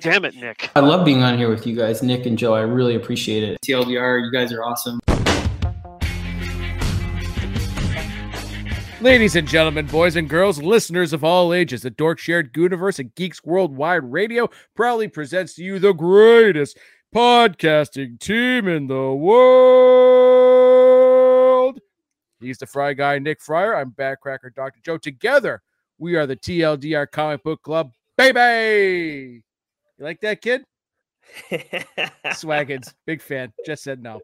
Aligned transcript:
Damn 0.00 0.24
it, 0.24 0.36
Nick. 0.36 0.70
I 0.76 0.80
love 0.80 1.04
being 1.04 1.24
on 1.24 1.36
here 1.36 1.48
with 1.50 1.66
you 1.66 1.74
guys, 1.74 2.04
Nick 2.04 2.24
and 2.24 2.38
Joe. 2.38 2.54
I 2.54 2.60
really 2.60 2.94
appreciate 2.94 3.42
it. 3.42 3.60
TLDR, 3.66 4.24
you 4.24 4.30
guys 4.30 4.52
are 4.52 4.62
awesome. 4.62 5.00
Ladies 9.00 9.34
and 9.34 9.48
gentlemen, 9.48 9.86
boys 9.86 10.14
and 10.14 10.28
girls, 10.28 10.62
listeners 10.62 11.12
of 11.12 11.24
all 11.24 11.52
ages, 11.52 11.82
the 11.82 11.90
Dork 11.90 12.20
Shared 12.20 12.56
Universe 12.56 13.00
and 13.00 13.12
Geeks 13.16 13.44
Worldwide 13.44 14.04
Radio 14.04 14.48
proudly 14.76 15.08
presents 15.08 15.54
to 15.54 15.64
you 15.64 15.80
the 15.80 15.92
greatest 15.92 16.78
podcasting 17.12 18.20
team 18.20 18.68
in 18.68 18.86
the 18.86 19.12
world. 19.12 19.58
He's 22.40 22.58
the 22.58 22.66
Fry 22.66 22.92
Guy, 22.92 23.18
Nick 23.18 23.40
Fryer. 23.40 23.74
I'm 23.74 23.90
Backcracker 23.90 24.54
Dr. 24.54 24.78
Joe. 24.84 24.98
Together, 24.98 25.60
we 25.98 26.14
are 26.14 26.26
the 26.26 26.36
TLDR 26.36 27.10
Comic 27.10 27.42
Book 27.42 27.62
Club, 27.62 27.90
baby. 28.16 29.42
You 29.98 30.04
like 30.04 30.20
that, 30.20 30.40
kid? 30.40 30.62
Swaggins, 32.26 32.94
big 33.06 33.20
fan. 33.20 33.52
Just 33.66 33.82
said 33.82 34.02
no. 34.02 34.20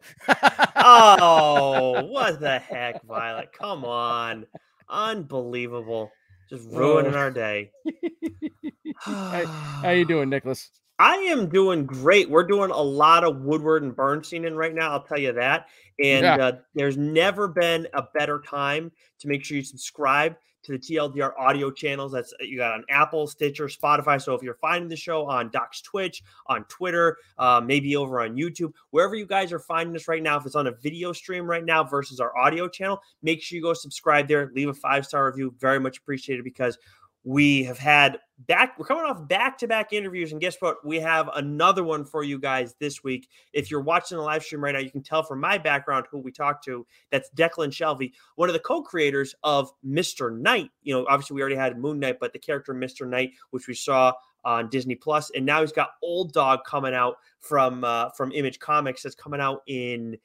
oh, 0.77 2.05
what 2.05 2.41
the 2.41 2.59
heck, 2.71 3.03
Violet? 3.05 3.51
Come 3.53 3.85
on. 3.85 4.47
Unbelievable. 4.89 6.11
Just 6.49 6.69
ruining 6.71 7.15
Oh. 7.15 7.19
our 7.19 7.31
day. 7.31 7.73
how, 8.99 9.45
how 9.83 9.91
you 9.91 10.05
doing, 10.05 10.29
Nicholas? 10.31 10.71
I 11.01 11.17
am 11.17 11.49
doing 11.49 11.87
great. 11.87 12.31
We're 12.31 12.47
doing 12.47 12.71
a 12.71 12.81
lot 12.81 13.25
of 13.25 13.41
Woodward 13.43 13.83
and 13.83 13.97
Bernstein 13.97 14.45
in 14.45 14.55
right 14.55 14.75
now. 14.75 14.93
I'll 14.93 15.03
tell 15.03 15.19
you 15.19 15.33
that. 15.33 15.67
And 16.03 16.23
Yeah. 16.25 16.37
uh, 16.37 16.53
there's 16.75 16.97
never 16.97 17.49
been 17.49 17.89
a 17.95 18.05
better 18.15 18.41
time 18.47 18.93
to 19.21 19.29
make 19.29 19.45
sure 19.45 19.57
you 19.57 19.65
subscribe 19.65 20.37
to 20.65 20.73
the 20.73 20.79
TLDR 20.79 21.33
audio 21.39 21.71
channels. 21.71 22.13
That's 22.13 22.33
uh, 22.35 22.45
you 22.45 22.59
got 22.59 22.73
on 22.73 22.85
Apple, 22.89 23.27
Stitcher, 23.27 23.67
Spotify. 23.67 24.21
So 24.21 24.35
if 24.35 24.43
you're 24.43 24.55
finding 24.55 24.89
the 24.89 24.97
show 24.97 25.27
on 25.27 25.51
Doc's 25.51 25.81
Twitch, 25.81 26.23
on 26.47 26.65
Twitter, 26.65 27.19
uh, 27.39 27.61
maybe 27.65 27.97
over 27.97 28.23
on 28.23 28.37
YouTube, 28.37 28.73
wherever 28.91 29.15
you 29.15 29.27
guys 29.27 29.53
are 29.53 29.59
finding 29.59 29.95
us 29.95 30.09
right 30.09 30.23
now, 30.23 30.37
if 30.37 30.47
it's 30.47 30.57
on 30.57 30.67
a 30.67 30.73
video 30.73 31.13
stream 31.13 31.49
right 31.49 31.65
now 31.65 31.85
versus 31.85 32.21
our 32.21 32.37
audio 32.37 32.69
channel, 32.69 33.01
make 33.23 33.43
sure 33.43 33.57
you 33.57 33.63
go 33.63 33.75
subscribe 33.75 34.29
there, 34.29 34.51
leave 34.55 34.69
a 34.69 34.75
five 34.75 35.07
star 35.07 35.27
review. 35.27 35.55
Very 35.59 35.81
much 35.81 35.99
appreciated 35.99 36.45
because 36.45 36.79
we 37.25 37.65
have 37.65 37.79
had 37.79 38.19
back 38.47 38.79
we're 38.79 38.85
coming 38.85 39.05
off 39.05 39.27
back-to-back 39.29 39.93
interviews 39.93 40.33
and 40.33 40.41
guess 40.41 40.57
what? 40.61 40.85
We 40.85 41.01
have 41.01 41.31
another 41.35 41.83
one 41.83 42.05
for 42.05 42.23
you 42.23 42.39
guys 42.39 42.75
this 42.79 43.03
week. 43.03 43.29
If 43.53 43.71
you're 43.71 43.81
watching 43.81 44.19
the 44.19 44.23
live 44.23 44.43
stream 44.45 44.63
right 44.63 44.75
now 44.75 44.81
you 44.81 44.91
can 44.91 45.03
tell 45.03 45.23
from 45.23 45.41
my 45.41 45.57
background 45.57 46.07
who 46.11 46.19
we 46.19 46.31
talked 46.31 46.65
to. 46.65 46.87
That's 47.11 47.31
Declan 47.37 47.71
Shalvey 47.71 48.13
one 48.37 48.49
of 48.49 48.53
the 48.53 48.61
co-creators 48.61 49.35
of 49.43 49.71
mr 49.87 50.37
knight. 50.37 50.71
You 50.83 50.95
know 50.95 51.07
obviously 51.09 51.35
we 51.35 51.41
already 51.41 51.57
had 51.57 51.79
moon 51.79 51.99
knight 51.99 52.19
but 52.21 52.33
the 52.33 52.39
character 52.39 52.75
mr 52.75 53.09
knight 53.09 53.31
which 53.51 53.67
we 53.69 53.75
saw 53.75 54.13
on 54.45 54.69
disney 54.69 54.95
plus 54.95 55.31
and 55.35 55.47
now 55.47 55.63
he's 55.63 55.73
got 55.73 55.93
old 56.03 56.33
dog 56.35 56.61
coming 56.67 56.93
out 56.93 57.17
from 57.41 57.83
uh, 57.83 58.11
from 58.11 58.31
image 58.33 58.59
comics 58.59 59.03
that's 59.03 59.15
coming 59.15 59.41
out 59.41 59.63
in 59.67 60.19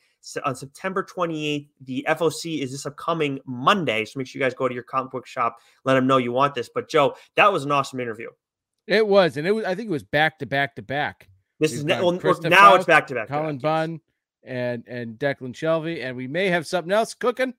on 0.44 0.56
September 0.56 1.04
28th. 1.04 1.68
The 1.86 2.06
FOC 2.10 2.62
is 2.62 2.72
this 2.72 2.86
upcoming 2.86 3.40
Monday. 3.46 4.06
So 4.06 4.18
make 4.18 4.28
sure 4.28 4.40
you 4.40 4.46
guys 4.46 4.54
go 4.54 4.68
to 4.68 4.74
your 4.74 4.84
comic 4.84 5.12
book 5.12 5.26
shop, 5.26 5.58
let 5.86 5.96
them 5.96 6.08
know 6.08 6.18
you 6.18 6.32
want 6.32 6.56
this. 6.56 6.70
But 6.74 6.90
Joe, 6.90 7.16
that 7.36 7.52
was 7.52 7.66
an 7.66 7.72
awesome 7.72 8.00
interview. 8.00 8.30
It 8.88 9.06
was, 9.06 9.38
and 9.38 9.46
it 9.46 9.52
was. 9.52 9.66
I 9.66 9.76
think 9.76 9.88
it 9.88 9.92
was 9.92 10.04
back 10.04 10.40
to 10.40 10.46
back 10.46 10.76
to 10.76 10.82
back. 10.82 11.30
This 11.60 11.72
We've 11.72 11.80
is 11.80 11.86
now, 11.86 12.04
well, 12.04 12.40
now 12.44 12.76
it's 12.76 12.86
back 12.86 13.06
to 13.08 13.14
back. 13.14 13.28
Cullen 13.28 13.58
back. 13.58 13.62
Bunn 13.62 14.02
and 14.44 14.84
and 14.88 15.20
Declan 15.20 15.54
Shalvey, 15.54 16.04
and 16.04 16.16
we 16.18 16.28
may 16.28 16.48
have 16.48 16.66
something 16.66 16.92
else 16.92 17.14
cooking. 17.14 17.54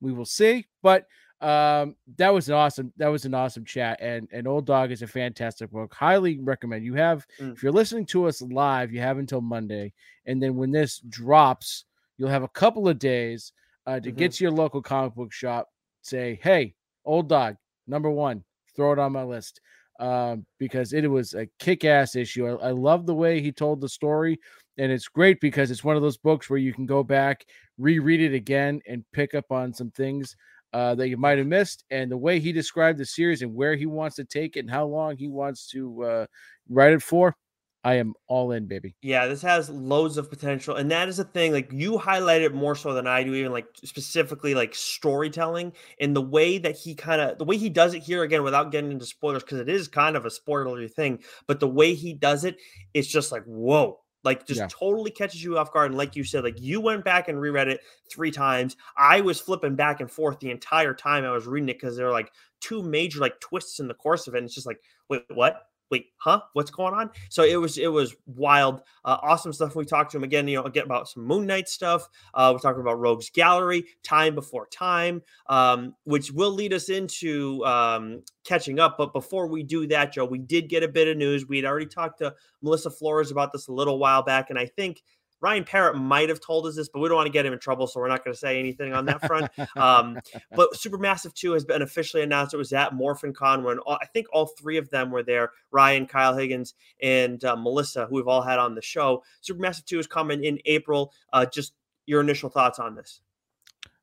We 0.00 0.12
will 0.12 0.24
see, 0.24 0.66
but 0.82 1.06
um, 1.40 1.96
that 2.16 2.32
was 2.32 2.48
an 2.48 2.54
awesome. 2.54 2.92
That 2.96 3.08
was 3.08 3.24
an 3.24 3.34
awesome 3.34 3.64
chat, 3.64 3.98
and 4.00 4.28
and 4.32 4.48
Old 4.48 4.66
Dog 4.66 4.90
is 4.90 5.02
a 5.02 5.06
fantastic 5.06 5.70
book. 5.70 5.94
Highly 5.94 6.38
recommend. 6.40 6.84
You 6.84 6.94
have 6.94 7.26
Mm. 7.40 7.52
if 7.52 7.62
you're 7.62 7.72
listening 7.72 8.06
to 8.06 8.26
us 8.26 8.42
live, 8.42 8.92
you 8.92 9.00
have 9.00 9.18
until 9.18 9.40
Monday, 9.40 9.92
and 10.26 10.42
then 10.42 10.56
when 10.56 10.72
this 10.72 10.98
drops, 11.08 11.84
you'll 12.18 12.28
have 12.28 12.42
a 12.42 12.48
couple 12.48 12.88
of 12.88 12.98
days 12.98 13.52
uh, 13.86 14.00
to 14.00 14.12
Mhm. 14.12 14.16
get 14.16 14.32
to 14.32 14.44
your 14.44 14.52
local 14.52 14.82
comic 14.82 15.14
book 15.14 15.32
shop. 15.32 15.68
Say, 16.02 16.38
hey, 16.42 16.74
Old 17.04 17.28
Dog, 17.28 17.56
number 17.86 18.10
one, 18.10 18.44
throw 18.76 18.92
it 18.92 18.98
on 18.98 19.12
my 19.12 19.22
list 19.24 19.60
um, 20.00 20.46
because 20.58 20.92
it 20.92 21.08
was 21.08 21.34
a 21.34 21.46
kick-ass 21.58 22.16
issue. 22.16 22.46
I, 22.46 22.68
I 22.68 22.70
love 22.70 23.06
the 23.06 23.14
way 23.14 23.40
he 23.40 23.52
told 23.52 23.80
the 23.80 23.88
story, 23.88 24.38
and 24.78 24.90
it's 24.90 25.08
great 25.08 25.40
because 25.40 25.70
it's 25.70 25.84
one 25.84 25.96
of 25.96 26.02
those 26.02 26.16
books 26.16 26.48
where 26.48 26.58
you 26.58 26.72
can 26.72 26.86
go 26.86 27.02
back, 27.02 27.44
reread 27.78 28.20
it 28.20 28.34
again, 28.34 28.80
and 28.88 29.04
pick 29.12 29.34
up 29.34 29.50
on 29.50 29.72
some 29.72 29.90
things 29.90 30.36
uh, 30.72 30.94
that 30.94 31.08
you 31.08 31.16
might 31.16 31.38
have 31.38 31.46
missed. 31.46 31.84
And 31.90 32.10
the 32.10 32.16
way 32.16 32.40
he 32.40 32.50
described 32.52 32.98
the 32.98 33.04
series 33.04 33.42
and 33.42 33.54
where 33.54 33.76
he 33.76 33.86
wants 33.86 34.16
to 34.16 34.24
take 34.24 34.56
it 34.56 34.60
and 34.60 34.70
how 34.70 34.86
long 34.86 35.16
he 35.16 35.28
wants 35.28 35.68
to 35.68 36.02
uh, 36.02 36.26
write 36.68 36.94
it 36.94 37.02
for, 37.02 37.36
I 37.84 37.94
am 37.94 38.14
all 38.28 38.52
in, 38.52 38.66
baby. 38.68 38.96
Yeah, 39.02 39.26
this 39.26 39.42
has 39.42 39.68
loads 39.68 40.16
of 40.16 40.30
potential. 40.30 40.76
And 40.76 40.88
that 40.92 41.08
is 41.08 41.16
the 41.16 41.24
thing. 41.24 41.52
Like 41.52 41.72
you 41.72 41.98
highlight 41.98 42.42
it 42.42 42.54
more 42.54 42.76
so 42.76 42.94
than 42.94 43.08
I 43.08 43.24
do, 43.24 43.34
even 43.34 43.50
like 43.50 43.66
specifically 43.82 44.54
like 44.54 44.76
storytelling 44.76 45.72
and 46.00 46.14
the 46.14 46.22
way 46.22 46.58
that 46.58 46.76
he 46.76 46.94
kind 46.94 47.20
of 47.20 47.38
the 47.38 47.44
way 47.44 47.56
he 47.56 47.68
does 47.68 47.94
it 47.94 48.04
here 48.04 48.22
again 48.22 48.44
without 48.44 48.70
getting 48.70 48.92
into 48.92 49.04
spoilers, 49.04 49.42
because 49.42 49.58
it 49.58 49.68
is 49.68 49.88
kind 49.88 50.14
of 50.14 50.24
a 50.24 50.28
spoilery 50.28 50.88
thing, 50.92 51.20
but 51.48 51.58
the 51.58 51.66
way 51.68 51.94
he 51.94 52.14
does 52.14 52.44
it, 52.44 52.58
it's 52.94 53.08
just 53.08 53.32
like, 53.32 53.42
whoa. 53.44 53.98
Like 54.24 54.46
just 54.46 54.60
Yeah. 54.60 54.68
totally 54.68 55.10
catches 55.10 55.42
you 55.42 55.58
off 55.58 55.72
guard. 55.72 55.90
And 55.90 55.98
like 55.98 56.14
you 56.14 56.22
said, 56.22 56.44
like 56.44 56.60
you 56.60 56.80
went 56.80 57.04
back 57.04 57.26
and 57.26 57.40
reread 57.40 57.66
it 57.66 57.80
three 58.08 58.30
times. 58.30 58.76
I 58.96 59.20
was 59.20 59.40
flipping 59.40 59.74
back 59.74 59.98
and 60.00 60.08
forth 60.08 60.38
the 60.38 60.52
entire 60.52 60.94
time 60.94 61.24
I 61.24 61.32
was 61.32 61.48
reading 61.48 61.68
it 61.70 61.80
because 61.80 61.96
there 61.96 62.06
were 62.06 62.12
like 62.12 62.30
two 62.60 62.84
major 62.84 63.18
like 63.18 63.40
twists 63.40 63.80
in 63.80 63.88
the 63.88 63.94
course 63.94 64.28
of 64.28 64.34
it. 64.34 64.38
And 64.38 64.44
it's 64.44 64.54
just 64.54 64.68
like, 64.68 64.80
wait, 65.08 65.24
what? 65.34 65.66
Wait, 65.92 66.06
huh? 66.16 66.40
What's 66.54 66.70
going 66.70 66.94
on? 66.94 67.10
So 67.28 67.44
it 67.44 67.56
was 67.56 67.76
it 67.76 67.86
was 67.86 68.16
wild, 68.26 68.80
uh, 69.04 69.18
awesome 69.22 69.52
stuff. 69.52 69.76
We 69.76 69.84
talked 69.84 70.10
to 70.12 70.16
him 70.16 70.24
again, 70.24 70.48
you 70.48 70.56
know, 70.56 70.64
again 70.64 70.84
about 70.84 71.06
some 71.06 71.24
Moon 71.24 71.46
Knight 71.46 71.68
stuff. 71.68 72.08
Uh, 72.34 72.50
we're 72.52 72.60
talking 72.60 72.80
about 72.80 72.98
Rogues 72.98 73.30
Gallery, 73.30 73.84
Time 74.02 74.34
Before 74.34 74.66
Time, 74.66 75.22
um, 75.46 75.94
which 76.04 76.32
will 76.32 76.50
lead 76.50 76.72
us 76.72 76.88
into 76.88 77.64
um, 77.66 78.22
catching 78.42 78.80
up. 78.80 78.96
But 78.96 79.12
before 79.12 79.46
we 79.46 79.62
do 79.62 79.86
that, 79.88 80.14
Joe, 80.14 80.24
we 80.24 80.38
did 80.38 80.68
get 80.68 80.82
a 80.82 80.88
bit 80.88 81.08
of 81.08 81.18
news. 81.18 81.46
We 81.46 81.58
had 81.58 81.66
already 81.66 81.86
talked 81.86 82.18
to 82.18 82.34
Melissa 82.62 82.90
Flores 82.90 83.30
about 83.30 83.52
this 83.52 83.68
a 83.68 83.72
little 83.72 83.98
while 83.98 84.22
back, 84.22 84.50
and 84.50 84.58
I 84.58 84.66
think. 84.66 85.02
Ryan 85.42 85.64
Parrott 85.64 85.96
might 85.96 86.28
have 86.28 86.40
told 86.40 86.66
us 86.66 86.76
this, 86.76 86.88
but 86.88 87.00
we 87.00 87.08
don't 87.08 87.16
want 87.16 87.26
to 87.26 87.32
get 87.32 87.44
him 87.44 87.52
in 87.52 87.58
trouble, 87.58 87.88
so 87.88 87.98
we're 87.98 88.08
not 88.08 88.24
going 88.24 88.32
to 88.32 88.38
say 88.38 88.60
anything 88.60 88.94
on 88.94 89.04
that 89.06 89.26
front. 89.26 89.50
Um, 89.76 90.18
but 90.54 90.74
Supermassive 90.74 91.34
2 91.34 91.52
has 91.52 91.64
been 91.64 91.82
officially 91.82 92.22
announced. 92.22 92.54
It 92.54 92.58
was 92.58 92.72
at 92.72 92.92
Morphicon 92.92 93.64
when 93.64 93.78
all, 93.80 93.98
I 94.00 94.06
think 94.06 94.26
all 94.32 94.46
three 94.46 94.76
of 94.76 94.90
them 94.90 95.10
were 95.10 95.22
there 95.22 95.50
Ryan, 95.70 96.06
Kyle 96.06 96.36
Higgins, 96.36 96.74
and 97.02 97.42
uh, 97.44 97.56
Melissa, 97.56 98.06
who 98.06 98.16
we've 98.16 98.28
all 98.28 98.42
had 98.42 98.58
on 98.58 98.74
the 98.74 98.82
show. 98.82 99.24
Supermassive 99.42 99.86
2 99.86 99.98
is 99.98 100.06
coming 100.06 100.44
in 100.44 100.58
April. 100.66 101.12
Uh, 101.32 101.46
just 101.46 101.72
your 102.06 102.20
initial 102.20 102.48
thoughts 102.48 102.78
on 102.78 102.94
this. 102.94 103.20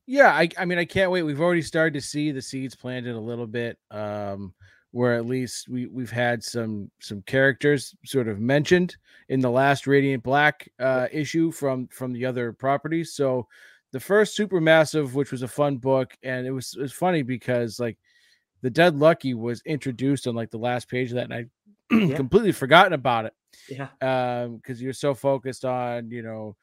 Yeah, 0.06 0.32
I, 0.32 0.48
I 0.58 0.64
mean, 0.64 0.78
I 0.78 0.84
can't 0.84 1.10
wait. 1.10 1.22
We've 1.22 1.40
already 1.40 1.62
started 1.62 1.94
to 1.94 2.00
see 2.00 2.32
the 2.32 2.42
seeds 2.42 2.74
planted 2.74 3.14
a 3.14 3.20
little 3.20 3.46
bit, 3.46 3.78
um, 3.90 4.54
where 4.92 5.14
at 5.14 5.26
least 5.26 5.68
we 5.68 5.86
we've 5.86 6.10
had 6.10 6.42
some 6.42 6.90
some 7.00 7.22
characters 7.22 7.94
sort 8.04 8.28
of 8.28 8.40
mentioned 8.40 8.96
in 9.28 9.40
the 9.40 9.50
last 9.50 9.86
Radiant 9.86 10.22
Black 10.22 10.68
uh, 10.78 11.06
issue 11.12 11.50
from 11.52 11.86
from 11.88 12.12
the 12.12 12.24
other 12.26 12.52
properties. 12.52 13.12
So 13.12 13.46
the 13.92 14.00
first 14.00 14.36
Supermassive, 14.38 15.12
which 15.14 15.32
was 15.32 15.42
a 15.42 15.48
fun 15.48 15.76
book, 15.76 16.16
and 16.22 16.46
it 16.46 16.50
was 16.50 16.74
it 16.76 16.82
was 16.82 16.92
funny 16.92 17.22
because 17.22 17.78
like 17.80 17.98
the 18.62 18.70
Dead 18.70 18.96
Lucky 18.96 19.34
was 19.34 19.62
introduced 19.64 20.26
on 20.26 20.34
like 20.34 20.50
the 20.50 20.58
last 20.58 20.88
page 20.88 21.10
of 21.10 21.16
that, 21.16 21.30
and 21.30 21.34
I 21.34 21.46
Yeah. 22.06 22.16
completely 22.16 22.52
forgotten 22.52 22.92
about 22.92 23.24
it 23.26 23.34
Yeah. 23.68 23.88
um 24.00 24.56
because 24.56 24.80
you're 24.80 24.92
so 24.92 25.12
focused 25.14 25.64
on 25.64 26.08
you 26.10 26.22
know 26.22 26.56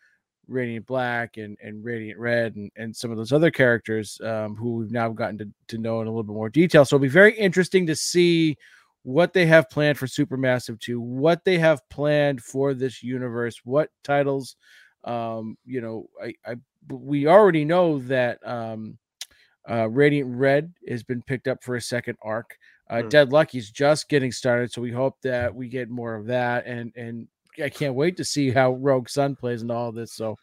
radiant 0.47 0.85
black 0.85 1.37
and 1.37 1.57
and 1.61 1.83
radiant 1.83 2.19
red 2.19 2.55
and 2.55 2.71
and 2.75 2.95
some 2.95 3.11
of 3.11 3.17
those 3.17 3.31
other 3.31 3.51
characters 3.51 4.19
um 4.23 4.55
who 4.55 4.75
we've 4.75 4.91
now 4.91 5.09
gotten 5.09 5.37
to, 5.37 5.47
to 5.67 5.77
know 5.77 6.01
in 6.01 6.07
a 6.07 6.09
little 6.09 6.23
bit 6.23 6.33
more 6.33 6.49
detail 6.49 6.85
so 6.85 6.95
it'll 6.95 7.03
be 7.03 7.07
very 7.09 7.37
interesting 7.37 7.85
to 7.85 7.95
see 7.95 8.55
what 9.03 9.33
they 9.33 9.45
have 9.45 9.69
planned 9.69 9.97
for 9.97 10.05
supermassive 10.05 10.79
2 10.79 10.99
what 10.99 11.43
they 11.43 11.57
have 11.57 11.87
planned 11.89 12.41
for 12.41 12.73
this 12.73 13.03
universe 13.03 13.61
what 13.63 13.89
titles 14.03 14.55
um 15.03 15.57
you 15.65 15.81
know 15.81 16.07
i 16.23 16.33
i 16.45 16.55
we 16.89 17.27
already 17.27 17.65
know 17.65 18.00
that 18.00 18.39
um 18.47 18.97
uh 19.69 19.88
radiant 19.89 20.29
red 20.35 20.73
has 20.88 21.03
been 21.03 21.21
picked 21.21 21.47
up 21.47 21.63
for 21.63 21.75
a 21.75 21.81
second 21.81 22.17
arc 22.21 22.57
uh, 22.89 23.01
Hmm. 23.01 23.09
Dead 23.09 23.31
Lucky's 23.31 23.69
just 23.69 24.09
getting 24.09 24.31
started, 24.31 24.71
so 24.71 24.81
we 24.81 24.91
hope 24.91 25.17
that 25.21 25.53
we 25.53 25.67
get 25.67 25.89
more 25.89 26.15
of 26.15 26.25
that. 26.27 26.65
And 26.65 26.93
and 26.95 27.27
I 27.63 27.69
can't 27.69 27.95
wait 27.95 28.18
to 28.18 28.24
see 28.25 28.51
how 28.51 28.74
Rogue 28.74 29.09
Sun 29.09 29.36
plays 29.36 29.62
into 29.62 29.74
all 29.74 29.92
this. 29.92 30.13
So, 30.13 30.38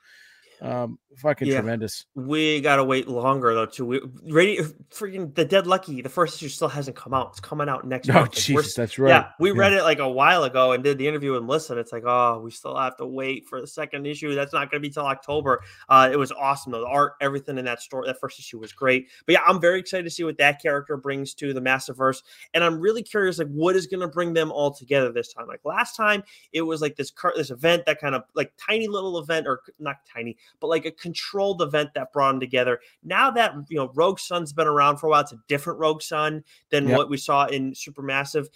um, 0.61 0.99
fucking 1.17 1.49
yeah. 1.49 1.57
tremendous. 1.57 2.07
We 2.15 2.61
gotta 2.61 2.85
wait 2.85 3.09
longer 3.09 3.55
though. 3.55 3.67
Too. 3.67 3.87
We, 3.87 4.01
ready, 4.31 4.59
freaking 4.91 5.35
the 5.35 5.45
Dead 5.45 5.67
Lucky. 5.67 6.03
The 6.03 6.09
first 6.09 6.37
issue 6.37 6.49
still 6.49 6.69
hasn't 6.69 6.97
come 6.97 7.15
out. 7.15 7.31
It's 7.31 7.41
coming 7.41 7.69
out 7.69 7.87
next. 7.87 8.09
Month. 8.09 8.29
Oh 8.33 8.35
Jesus, 8.35 8.75
that's 8.75 8.99
right. 8.99 9.09
Yeah, 9.09 9.29
we 9.39 9.51
yeah. 9.51 9.59
read 9.59 9.73
it 9.73 9.83
like 9.83 9.99
a 9.99 10.09
while 10.09 10.45
ago 10.45 10.73
and 10.73 10.85
did 10.85 10.99
the 10.99 11.07
interview 11.07 11.37
and 11.37 11.47
listen. 11.49 11.79
It's 11.79 11.93
like, 11.93 12.05
oh, 12.07 12.41
we 12.45 12.51
still 12.51 12.77
have 12.77 12.97
to 12.99 13.07
wait 13.07 13.47
for 13.47 13.61
the 13.61 13.67
second 13.67 14.07
issue. 14.07 14.35
That's 14.35 14.53
not 14.53 14.71
gonna 14.71 14.81
be 14.81 14.91
till 14.91 15.07
October. 15.07 15.63
Uh, 15.89 16.11
it 16.13 16.17
was 16.17 16.33
awesome 16.33 16.73
though. 16.73 16.81
The 16.81 16.87
art, 16.87 17.15
everything 17.21 17.59
in 17.59 17.65
that 17.65 17.81
story, 17.81 18.07
that 18.07 18.21
first 18.21 18.39
issue 18.39 18.59
was 18.59 18.73
great. 18.73 19.09
But 19.27 19.35
yeah, 19.35 19.43
I'm 19.47 19.61
very 19.61 19.81
excited 19.81 20.05
to 20.05 20.11
see 20.11 20.25
what 20.25 20.39
that 20.39 20.61
character 20.61 20.97
brings 20.97 21.35
to 21.35 21.53
the 21.53 21.61
Massiverse, 21.61 22.23
and 22.53 22.65
I'm 22.65 22.81
really 22.81 23.03
curious 23.03 23.39
like 23.39 23.49
what 23.49 23.77
is 23.77 23.87
gonna 23.87 24.09
bring 24.09 24.33
them 24.33 24.51
all 24.53 24.73
together 24.73 25.13
this 25.13 25.33
time. 25.33 25.47
Like 25.47 25.61
last 25.65 25.97
time, 25.97 26.23
it 26.53 26.63
was 26.63 26.81
like 26.81 26.97
this 26.97 27.11
car, 27.11 27.33
this 27.37 27.51
event 27.51 27.85
that 27.87 28.01
kind 28.01 28.15
of 28.15 28.23
like 28.35 28.53
tiny 28.57 28.89
little 28.89 29.19
event 29.19 29.47
or 29.47 29.61
not 29.79 29.97
tiny, 30.13 30.37
but 30.61 30.69
like 30.69 30.85
a 30.85 30.91
controlled 31.05 31.61
event 31.61 31.91
that 31.95 32.15
brought 32.15 32.33
them 32.33 32.41
together. 32.41 32.81
Now 33.03 33.31
that 33.33 33.55
you 33.69 33.77
know 33.77 33.91
Rogue 33.95 34.19
Sun's 34.19 34.55
been 34.55 34.67
around 34.67 34.97
for 34.97 35.07
a 35.07 35.11
while, 35.11 35.21
it's 35.21 35.33
a 35.33 35.39
different 35.49 35.79
Rogue 35.79 36.01
Sun 36.01 36.43
than 36.71 36.89
yep. 36.89 36.97
what 36.97 37.11
we 37.11 37.19
saw 37.19 37.45
in 37.45 37.73
Supermassive. 37.73 38.47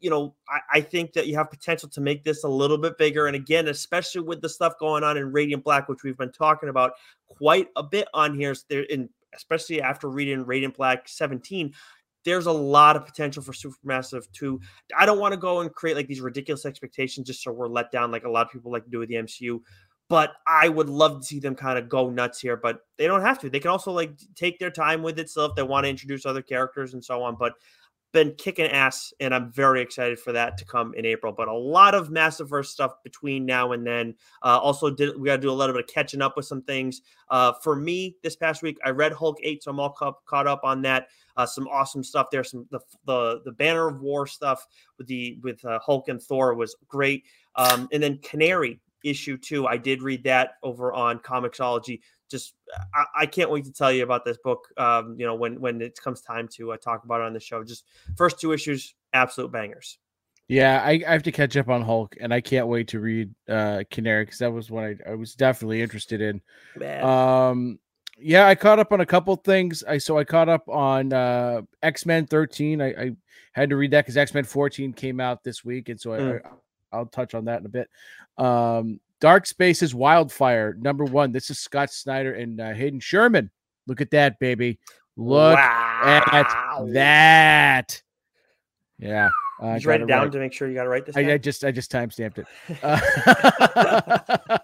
You 0.00 0.10
know, 0.10 0.34
I, 0.48 0.78
I, 0.78 0.80
think 0.80 1.12
that 1.12 1.28
you 1.28 1.36
have 1.36 1.50
potential 1.50 1.88
to 1.90 2.00
make 2.00 2.24
this 2.24 2.42
a 2.42 2.48
little 2.48 2.78
bit 2.78 2.98
bigger. 2.98 3.26
And 3.26 3.36
again, 3.36 3.68
especially 3.68 4.22
with 4.22 4.40
the 4.40 4.48
stuff 4.48 4.72
going 4.80 5.04
on 5.04 5.18
in 5.18 5.30
Radiant 5.30 5.62
Black, 5.62 5.88
which 5.88 6.02
we've 6.02 6.16
been 6.16 6.32
talking 6.32 6.70
about 6.70 6.94
quite 7.28 7.68
a 7.76 7.82
bit 7.82 8.08
on 8.12 8.34
here, 8.34 8.56
there 8.68 8.84
in 8.84 9.08
especially 9.36 9.80
after 9.80 10.08
reading 10.08 10.44
Radiant 10.44 10.74
Black 10.74 11.06
17, 11.06 11.74
there's 12.24 12.46
a 12.46 12.52
lot 12.52 12.96
of 12.96 13.04
potential 13.06 13.42
for 13.42 13.52
Supermassive 13.52 14.30
to. 14.32 14.60
I 14.98 15.06
don't 15.06 15.18
want 15.20 15.32
to 15.32 15.38
go 15.38 15.60
and 15.60 15.72
create 15.72 15.96
like 15.96 16.08
these 16.08 16.22
ridiculous 16.22 16.66
expectations 16.66 17.26
just 17.26 17.42
so 17.42 17.52
we're 17.52 17.68
let 17.68 17.92
down, 17.92 18.10
like 18.10 18.24
a 18.24 18.30
lot 18.30 18.46
of 18.46 18.52
people 18.52 18.72
like 18.72 18.84
to 18.84 18.90
do 18.90 18.98
with 18.98 19.10
the 19.10 19.16
MCU 19.16 19.60
but 20.08 20.34
I 20.46 20.68
would 20.68 20.88
love 20.88 21.20
to 21.20 21.26
see 21.26 21.40
them 21.40 21.54
kind 21.54 21.78
of 21.78 21.88
go 21.88 22.10
nuts 22.10 22.40
here, 22.40 22.56
but 22.56 22.80
they 22.98 23.06
don't 23.06 23.22
have 23.22 23.38
to. 23.40 23.50
They 23.50 23.60
can 23.60 23.70
also 23.70 23.92
like 23.92 24.12
take 24.34 24.58
their 24.58 24.70
time 24.70 25.02
with 25.02 25.18
it 25.18 25.30
still 25.30 25.46
if 25.46 25.54
they 25.54 25.62
want 25.62 25.84
to 25.84 25.90
introduce 25.90 26.26
other 26.26 26.42
characters 26.42 26.94
and 26.94 27.04
so 27.04 27.22
on. 27.22 27.36
But 27.38 27.54
been 28.14 28.32
kicking 28.38 28.66
ass, 28.66 29.12
and 29.18 29.34
I'm 29.34 29.50
very 29.50 29.82
excited 29.82 30.20
for 30.20 30.32
that 30.32 30.56
to 30.58 30.64
come 30.64 30.94
in 30.94 31.04
April. 31.04 31.32
But 31.32 31.48
a 31.48 31.52
lot 31.52 31.94
of 31.94 32.08
Massiverse 32.08 32.66
stuff 32.66 32.92
between 33.02 33.44
now 33.44 33.72
and 33.72 33.84
then. 33.86 34.14
Uh, 34.42 34.58
also, 34.58 34.88
did 34.88 35.18
we 35.18 35.26
got 35.26 35.36
to 35.36 35.42
do 35.42 35.50
a 35.50 35.52
little 35.52 35.74
bit 35.74 35.84
of 35.84 35.90
catching 35.92 36.22
up 36.22 36.36
with 36.36 36.46
some 36.46 36.62
things. 36.62 37.02
Uh, 37.28 37.52
for 37.62 37.74
me, 37.74 38.16
this 38.22 38.36
past 38.36 38.62
week, 38.62 38.78
I 38.84 38.90
read 38.90 39.12
Hulk 39.12 39.38
eight, 39.42 39.64
so 39.64 39.72
I'm 39.72 39.80
all 39.80 39.90
ca- 39.90 40.12
caught 40.26 40.46
up 40.46 40.60
on 40.64 40.80
that. 40.82 41.08
Uh, 41.36 41.44
some 41.44 41.66
awesome 41.66 42.04
stuff 42.04 42.28
there. 42.30 42.44
Some 42.44 42.66
the 42.70 42.80
the 43.04 43.40
the 43.44 43.52
Banner 43.52 43.88
of 43.88 44.00
War 44.00 44.26
stuff 44.26 44.64
with 44.96 45.08
the 45.08 45.38
with 45.42 45.62
uh, 45.64 45.80
Hulk 45.80 46.08
and 46.08 46.22
Thor 46.22 46.54
was 46.54 46.76
great. 46.88 47.24
Um, 47.56 47.88
and 47.92 48.02
then 48.02 48.18
Canary 48.18 48.80
issue 49.04 49.36
two. 49.36 49.66
I 49.66 49.76
did 49.76 50.02
read 50.02 50.24
that 50.24 50.54
over 50.62 50.92
on 50.92 51.18
Comixology. 51.18 52.00
Just 52.30 52.54
I, 52.94 53.04
I 53.22 53.26
can't 53.26 53.50
wait 53.50 53.64
to 53.66 53.72
tell 53.72 53.92
you 53.92 54.02
about 54.02 54.24
this 54.24 54.38
book. 54.38 54.68
Um, 54.76 55.16
you 55.18 55.26
know 55.26 55.34
when 55.34 55.60
when 55.60 55.80
it 55.80 55.98
comes 56.02 56.20
time 56.20 56.48
to 56.54 56.72
uh, 56.72 56.76
talk 56.76 57.04
about 57.04 57.20
it 57.20 57.24
on 57.24 57.32
the 57.32 57.40
show. 57.40 57.62
Just 57.62 57.84
first 58.16 58.40
two 58.40 58.52
issues, 58.52 58.94
absolute 59.12 59.52
bangers. 59.52 59.98
Yeah, 60.48 60.82
I, 60.84 61.02
I, 61.06 61.12
have 61.12 61.22
to 61.22 61.32
catch 61.32 61.56
up 61.56 61.70
on 61.70 61.80
Hulk, 61.80 62.16
and 62.20 62.32
I 62.32 62.42
can't 62.42 62.66
wait 62.66 62.88
to 62.88 63.00
read 63.00 63.34
uh 63.48 63.84
Canary 63.90 64.24
because 64.24 64.40
that 64.40 64.52
was 64.52 64.70
one 64.70 64.98
I, 65.06 65.12
I, 65.12 65.14
was 65.14 65.34
definitely 65.34 65.80
interested 65.80 66.20
in. 66.20 66.42
Man. 66.76 67.04
Um, 67.04 67.78
yeah, 68.18 68.46
I 68.46 68.54
caught 68.54 68.78
up 68.78 68.92
on 68.92 69.00
a 69.00 69.06
couple 69.06 69.34
things. 69.36 69.82
I 69.84 69.98
so 69.98 70.18
I 70.18 70.24
caught 70.24 70.48
up 70.48 70.68
on 70.68 71.12
uh 71.12 71.62
X 71.82 72.04
Men 72.04 72.26
13. 72.26 72.80
I, 72.80 72.86
I, 72.86 73.10
had 73.52 73.70
to 73.70 73.76
read 73.76 73.92
that 73.92 74.04
because 74.04 74.16
X 74.16 74.34
Men 74.34 74.44
14 74.44 74.92
came 74.92 75.20
out 75.20 75.44
this 75.44 75.64
week, 75.64 75.88
and 75.88 76.00
so 76.00 76.10
mm. 76.10 76.44
I, 76.44 76.48
I'll 76.94 77.06
touch 77.06 77.34
on 77.34 77.46
that 77.46 77.60
in 77.60 77.66
a 77.66 77.68
bit. 77.68 77.88
Um, 78.38 79.00
Dark 79.20 79.46
Spaces 79.46 79.94
Wildfire, 79.94 80.74
number 80.78 81.04
one. 81.04 81.32
This 81.32 81.50
is 81.50 81.58
Scott 81.58 81.90
Snyder 81.90 82.34
and 82.34 82.60
uh, 82.60 82.72
Hayden 82.72 83.00
Sherman. 83.00 83.50
Look 83.86 84.00
at 84.00 84.10
that, 84.10 84.38
baby. 84.38 84.78
Look 85.16 85.56
wow. 85.56 86.26
at 86.32 86.92
that. 86.92 88.02
Yeah. 88.98 89.28
Uh, 89.62 89.78
you 89.80 89.88
write 89.88 90.00
it 90.00 90.06
down 90.06 90.24
write. 90.24 90.32
to 90.32 90.38
make 90.38 90.52
sure 90.52 90.68
you 90.68 90.74
got 90.74 90.82
to 90.82 90.88
write 90.88 91.06
this? 91.06 91.16
I, 91.16 91.20
I, 91.32 91.38
just 91.38 91.64
I 91.64 91.70
just 91.70 91.90
time 91.90 92.10
stamped 92.10 92.38
it. 92.38 92.46
Uh, 92.82 92.98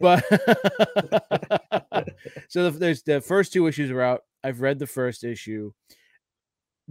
but 0.00 0.24
so 2.48 2.70
the, 2.70 2.78
there's 2.78 3.02
the 3.02 3.20
first 3.20 3.52
two 3.52 3.66
issues 3.66 3.90
are 3.90 4.02
out. 4.02 4.24
I've 4.44 4.60
read 4.60 4.78
the 4.78 4.86
first 4.86 5.24
issue. 5.24 5.72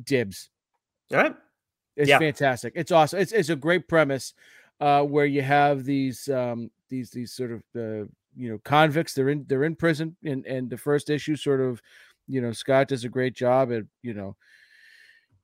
Dibs. 0.03 0.49
All 1.11 1.19
right. 1.19 1.35
It's 1.95 2.09
yeah. 2.09 2.19
fantastic. 2.19 2.73
It's 2.75 2.91
awesome. 2.91 3.19
It's 3.19 3.31
it's 3.31 3.49
a 3.49 3.55
great 3.55 3.87
premise 3.87 4.33
uh, 4.79 5.03
where 5.03 5.25
you 5.25 5.41
have 5.41 5.83
these 5.83 6.27
um, 6.29 6.69
these 6.89 7.09
these 7.09 7.33
sort 7.33 7.51
of 7.51 7.63
you 8.35 8.49
know 8.49 8.59
convicts. 8.63 9.13
They're 9.13 9.29
in 9.29 9.45
they're 9.47 9.63
in 9.63 9.75
prison, 9.75 10.15
and 10.23 10.45
and 10.45 10.69
the 10.69 10.77
first 10.77 11.09
issue 11.09 11.35
sort 11.35 11.61
of 11.61 11.81
you 12.27 12.41
know 12.41 12.51
Scott 12.51 12.87
does 12.87 13.03
a 13.03 13.09
great 13.09 13.35
job 13.35 13.71
at 13.71 13.83
you 14.01 14.13
know 14.13 14.35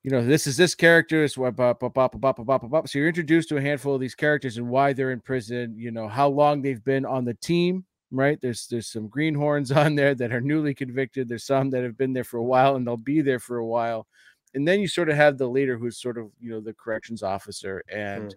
you 0.04 0.12
know 0.12 0.24
this 0.24 0.46
is 0.46 0.56
this 0.56 0.76
character 0.76 1.28
so 1.28 3.00
you're 3.00 3.08
introduced 3.08 3.50
to 3.50 3.58
a 3.58 3.62
handful 3.62 3.96
of 3.96 4.02
these 4.02 4.14
characters 4.14 4.58
and 4.58 4.70
why 4.70 4.94
they're 4.94 5.10
in 5.10 5.20
prison 5.20 5.74
you 5.76 5.90
know 5.90 6.08
how 6.08 6.28
long 6.28 6.62
they've 6.62 6.84
been 6.84 7.06
on 7.06 7.26
the 7.26 7.34
team 7.34 7.84
right? 8.12 8.40
There's 8.42 8.68
there's 8.68 8.88
some 8.88 9.08
greenhorns 9.08 9.72
on 9.76 9.96
there 9.96 10.16
that 10.16 10.32
are 10.32 10.42
newly 10.42 10.74
convicted 10.74 11.28
there's 11.28 11.46
some 11.46 11.70
that 11.72 11.84
have 11.84 11.98
been 11.98 12.14
there 12.14 12.24
for 12.24 12.38
a 12.38 12.44
while 12.44 12.76
and 12.76 12.86
they'll 12.86 12.98
be 12.98 13.22
there 13.22 13.40
for 13.40 13.58
a 13.58 13.66
while. 13.66 14.08
And 14.54 14.68
then 14.68 14.80
you 14.80 14.88
sort 14.88 15.10
of 15.10 15.18
have 15.18 15.38
the 15.38 15.48
leader 15.48 15.78
who's 15.78 16.00
sort 16.00 16.18
of 16.18 16.32
you 16.40 16.52
know 16.52 16.62
the 16.62 16.74
corrections 16.74 17.24
officer 17.24 17.84
and 17.90 18.32
mm 18.32 18.36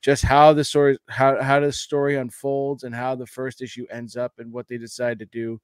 just 0.00 0.22
how 0.22 0.52
the 0.52 0.64
story 0.64 0.98
how 1.08 1.40
how 1.42 1.60
the 1.60 1.72
story 1.72 2.16
unfolds 2.16 2.84
and 2.84 2.94
how 2.94 3.14
the 3.14 3.26
first 3.26 3.62
issue 3.62 3.86
ends 3.90 4.16
up 4.16 4.32
and 4.38 4.52
what 4.52 4.66
they 4.68 4.78
decide 4.78 5.18
to 5.18 5.26
do 5.26 5.60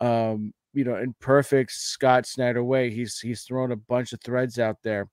um 0.00 0.52
you 0.72 0.84
know 0.84 0.96
in 0.96 1.14
perfect 1.20 1.72
scott 1.72 2.26
snyder 2.26 2.62
way 2.62 2.90
he's 2.90 3.18
he's 3.18 3.42
thrown 3.42 3.72
a 3.72 3.76
bunch 3.76 4.12
of 4.12 4.20
threads 4.20 4.58
out 4.58 4.76
there. 4.82 5.08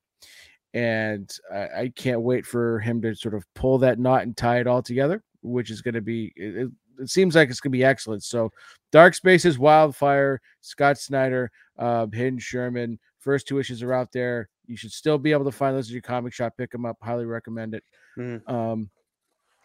And 0.73 1.31
I, 1.51 1.57
I 1.57 1.91
can't 1.95 2.21
wait 2.21 2.45
for 2.45 2.79
him 2.79 3.01
to 3.01 3.15
sort 3.15 3.33
of 3.33 3.45
pull 3.55 3.77
that 3.79 3.99
knot 3.99 4.23
and 4.23 4.35
tie 4.35 4.59
it 4.59 4.67
all 4.67 4.81
together 4.81 5.23
which 5.41 5.71
is 5.71 5.81
going 5.81 5.93
to 5.93 6.01
be 6.01 6.33
it, 6.35 6.69
it, 6.99 7.09
seems 7.09 7.35
like 7.35 7.49
it's 7.49 7.59
going 7.59 7.71
to 7.71 7.77
be 7.77 7.83
excellent. 7.83 8.23
So 8.23 8.51
dark 8.91 9.13
spaces 9.15 9.57
wildfire 9.59 10.41
scott 10.61 10.97
snyder 10.97 11.51
uh 11.77 12.07
hayden 12.11 12.39
sherman 12.39 12.99
first 13.19 13.47
two 13.47 13.59
issues 13.59 13.83
are 13.83 13.93
out 13.93 14.11
there 14.11 14.49
you 14.67 14.77
should 14.77 14.91
still 14.91 15.17
be 15.17 15.31
able 15.31 15.45
to 15.45 15.51
find 15.51 15.75
those 15.75 15.87
at 15.87 15.93
your 15.93 16.01
comic 16.01 16.33
shop 16.33 16.53
pick 16.57 16.71
them 16.71 16.85
up 16.85 16.97
highly 17.01 17.25
recommend 17.25 17.73
it 17.73 17.83
Mm. 18.17 18.49
Um, 18.49 18.89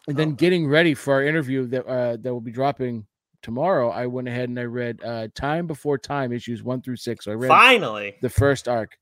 and 0.09 0.17
then 0.17 0.31
oh. 0.31 0.33
getting 0.33 0.67
ready 0.67 0.95
for 0.95 1.15
our 1.15 1.23
interview 1.23 1.67
that 1.69 1.87
uh, 1.87 2.17
that 2.21 2.33
will 2.33 2.41
be 2.41 2.53
dropping 2.53 3.07
tomorrow, 3.43 3.91
I 3.91 4.07
went 4.07 4.29
ahead 4.29 4.49
and 4.49 4.59
I 4.59 4.65
read 4.65 5.03
uh, 5.05 5.29
Time 5.35 5.67
Before 5.67 5.99
Time 5.99 6.33
issues 6.33 6.63
one 6.63 6.83
through 6.83 6.97
six. 6.97 7.25
So 7.25 7.33
I 7.33 7.35
read 7.35 7.49
finally 7.49 8.17
the 8.21 8.31
first 8.31 8.69
arc, 8.69 8.97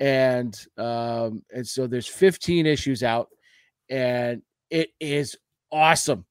and 0.00 0.54
um, 0.76 1.42
and 1.52 1.66
so 1.66 1.86
there's 1.86 2.08
15 2.08 2.66
issues 2.66 3.02
out, 3.02 3.28
and 3.88 4.42
it 4.70 4.90
is 5.00 5.36
awesome, 5.70 6.24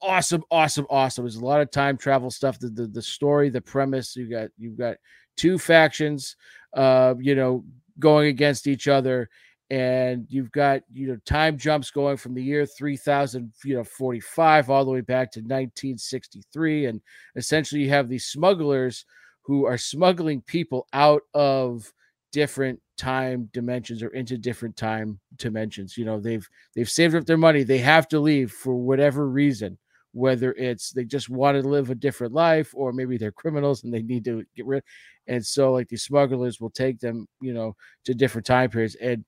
awesome, 0.00 0.44
awesome, 0.50 0.86
awesome. 0.88 1.24
There's 1.24 1.36
a 1.36 1.44
lot 1.44 1.60
of 1.60 1.70
time 1.70 1.96
travel 1.96 2.30
stuff. 2.30 2.58
The 2.58 2.68
the, 2.68 2.86
the 2.86 3.02
story, 3.02 3.50
the 3.50 3.60
premise. 3.60 4.14
You 4.14 4.30
got 4.30 4.50
you've 4.56 4.78
got 4.78 4.96
two 5.36 5.58
factions, 5.58 6.36
uh, 6.76 7.14
you 7.18 7.34
know, 7.34 7.64
going 7.98 8.28
against 8.28 8.66
each 8.66 8.88
other 8.88 9.28
and 9.70 10.26
you've 10.28 10.52
got 10.52 10.82
you 10.92 11.08
know 11.08 11.16
time 11.24 11.56
jumps 11.56 11.90
going 11.90 12.16
from 12.16 12.34
the 12.34 12.42
year 12.42 12.66
3000 12.66 13.52
you 13.64 13.76
know 13.76 13.84
45 13.84 14.70
all 14.70 14.84
the 14.84 14.90
way 14.90 15.00
back 15.00 15.30
to 15.32 15.40
1963 15.40 16.86
and 16.86 17.00
essentially 17.36 17.82
you 17.82 17.88
have 17.88 18.08
these 18.08 18.26
smugglers 18.26 19.04
who 19.42 19.66
are 19.66 19.78
smuggling 19.78 20.40
people 20.42 20.86
out 20.92 21.22
of 21.34 21.92
different 22.32 22.80
time 22.96 23.48
dimensions 23.52 24.02
or 24.02 24.08
into 24.08 24.38
different 24.38 24.76
time 24.76 25.20
dimensions. 25.36 25.96
You 25.96 26.04
know 26.04 26.18
they've 26.18 26.48
they've 26.74 26.88
saved 26.88 27.14
up 27.14 27.26
their 27.26 27.36
money. 27.36 27.62
They 27.62 27.78
have 27.78 28.08
to 28.08 28.20
leave 28.20 28.50
for 28.50 28.74
whatever 28.74 29.28
reason 29.28 29.78
whether 30.12 30.52
it's 30.52 30.90
they 30.90 31.04
just 31.04 31.28
want 31.28 31.60
to 31.60 31.68
live 31.68 31.90
a 31.90 31.94
different 31.94 32.32
life 32.32 32.72
or 32.74 32.92
maybe 32.92 33.16
they're 33.16 33.32
criminals 33.32 33.84
and 33.84 33.92
they 33.92 34.02
need 34.02 34.24
to 34.24 34.44
get 34.54 34.66
rid 34.66 34.82
and 35.26 35.44
so 35.44 35.72
like 35.72 35.88
these 35.88 36.02
smugglers 36.02 36.60
will 36.60 36.70
take 36.70 36.98
them 37.00 37.26
you 37.40 37.54
know 37.54 37.74
to 38.04 38.14
different 38.14 38.46
time 38.46 38.70
periods 38.70 38.94
and 38.96 39.24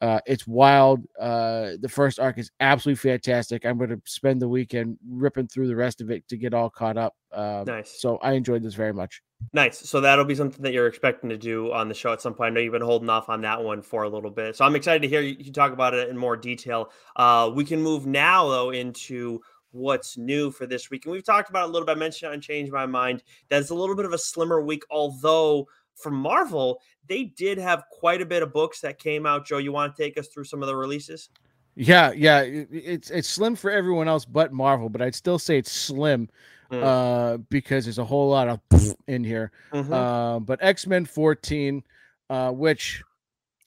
uh, 0.00 0.20
it's 0.26 0.46
wild. 0.46 1.04
Uh, 1.20 1.72
the 1.80 1.88
first 1.88 2.20
arc 2.20 2.38
is 2.38 2.50
absolutely 2.60 3.10
fantastic. 3.10 3.66
I'm 3.66 3.78
going 3.78 3.90
to 3.90 4.00
spend 4.04 4.40
the 4.40 4.48
weekend 4.48 4.96
ripping 5.08 5.48
through 5.48 5.66
the 5.66 5.76
rest 5.76 6.00
of 6.00 6.10
it 6.10 6.26
to 6.28 6.36
get 6.36 6.54
all 6.54 6.70
caught 6.70 6.96
up. 6.96 7.14
Uh, 7.32 7.64
nice. 7.66 8.00
So 8.00 8.16
I 8.18 8.32
enjoyed 8.32 8.62
this 8.62 8.74
very 8.74 8.92
much. 8.92 9.22
Nice. 9.52 9.78
So 9.78 10.00
that'll 10.00 10.24
be 10.24 10.34
something 10.34 10.62
that 10.62 10.72
you're 10.72 10.86
expecting 10.86 11.30
to 11.30 11.36
do 11.36 11.72
on 11.72 11.88
the 11.88 11.94
show 11.94 12.12
at 12.12 12.20
some 12.20 12.34
point. 12.34 12.52
I 12.52 12.54
know 12.54 12.60
you've 12.60 12.72
been 12.72 12.82
holding 12.82 13.10
off 13.10 13.28
on 13.28 13.40
that 13.42 13.62
one 13.62 13.82
for 13.82 14.04
a 14.04 14.08
little 14.08 14.30
bit. 14.30 14.56
So 14.56 14.64
I'm 14.64 14.76
excited 14.76 15.02
to 15.02 15.08
hear 15.08 15.20
you 15.20 15.52
talk 15.52 15.72
about 15.72 15.94
it 15.94 16.08
in 16.08 16.16
more 16.16 16.36
detail. 16.36 16.90
Uh, 17.16 17.50
we 17.52 17.64
can 17.64 17.82
move 17.82 18.06
now, 18.06 18.48
though, 18.48 18.70
into 18.70 19.40
what's 19.78 20.16
new 20.18 20.50
for 20.50 20.66
this 20.66 20.90
week. 20.90 21.04
And 21.06 21.12
we've 21.12 21.24
talked 21.24 21.48
about 21.50 21.68
a 21.68 21.72
little 21.72 21.86
bit. 21.86 21.96
I 21.96 22.00
mentioned 22.00 22.32
on 22.32 22.40
Change 22.40 22.70
My 22.70 22.86
Mind. 22.86 23.22
That's 23.48 23.70
a 23.70 23.74
little 23.74 23.96
bit 23.96 24.04
of 24.04 24.12
a 24.12 24.18
slimmer 24.18 24.60
week, 24.60 24.82
although 24.90 25.66
for 25.94 26.10
Marvel, 26.10 26.80
they 27.06 27.24
did 27.24 27.58
have 27.58 27.84
quite 27.90 28.20
a 28.20 28.26
bit 28.26 28.42
of 28.42 28.52
books 28.52 28.80
that 28.82 28.98
came 28.98 29.26
out. 29.26 29.46
Joe, 29.46 29.58
you 29.58 29.72
want 29.72 29.96
to 29.96 30.02
take 30.02 30.18
us 30.18 30.28
through 30.28 30.44
some 30.44 30.62
of 30.62 30.66
the 30.68 30.76
releases? 30.76 31.30
Yeah, 31.74 32.10
yeah, 32.12 32.40
it's 32.42 33.10
it's 33.10 33.28
slim 33.28 33.54
for 33.54 33.70
everyone 33.70 34.08
else 34.08 34.24
but 34.24 34.52
Marvel, 34.52 34.88
but 34.88 35.00
I'd 35.00 35.14
still 35.14 35.38
say 35.38 35.58
it's 35.58 35.70
slim 35.72 36.28
Mm. 36.70 36.82
uh, 36.84 37.36
because 37.48 37.86
there's 37.86 37.96
a 37.98 38.04
whole 38.04 38.28
lot 38.28 38.46
of 38.46 38.60
in 39.06 39.24
here. 39.24 39.52
Mhm. 39.72 39.90
Uh, 39.90 40.38
but 40.40 40.58
X 40.62 40.86
Men 40.86 41.06
14, 41.06 41.82
uh, 42.28 42.50
which 42.50 43.02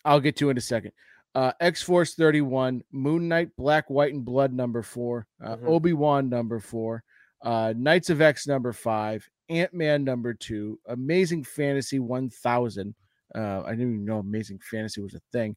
I'll 0.06 0.20
get 0.20 0.36
to 0.38 0.52
in 0.52 0.58
a 0.58 0.62
second. 0.62 0.92
Uh, 1.34 1.54
X 1.62 1.82
Force 1.82 2.14
31, 2.16 2.84
Moon 2.92 3.28
Knight, 3.28 3.56
Black, 3.56 3.90
White, 3.90 4.14
and 4.14 4.26
Blood 4.26 4.54
number 4.54 4.82
four, 4.82 5.28
uh, 5.42 5.56
Mhm. 5.58 5.66
Obi 5.68 5.94
Wan 5.94 6.28
number 6.30 6.60
four, 6.60 7.04
uh, 7.42 7.74
Knights 7.78 8.10
of 8.10 8.22
X 8.22 8.48
number 8.48 8.74
five, 8.74 9.28
Ant 9.50 9.74
Man 9.74 10.04
number 10.04 10.34
two, 10.34 10.80
Amazing 10.88 11.44
Fantasy 11.46 12.00
1000. 12.00 12.96
Uh, 13.34 13.64
I 13.66 13.72
didn't 13.72 13.94
even 13.94 14.06
know 14.06 14.20
Amazing 14.20 14.60
Fantasy 14.60 15.02
was 15.02 15.14
a 15.14 15.22
thing. 15.32 15.56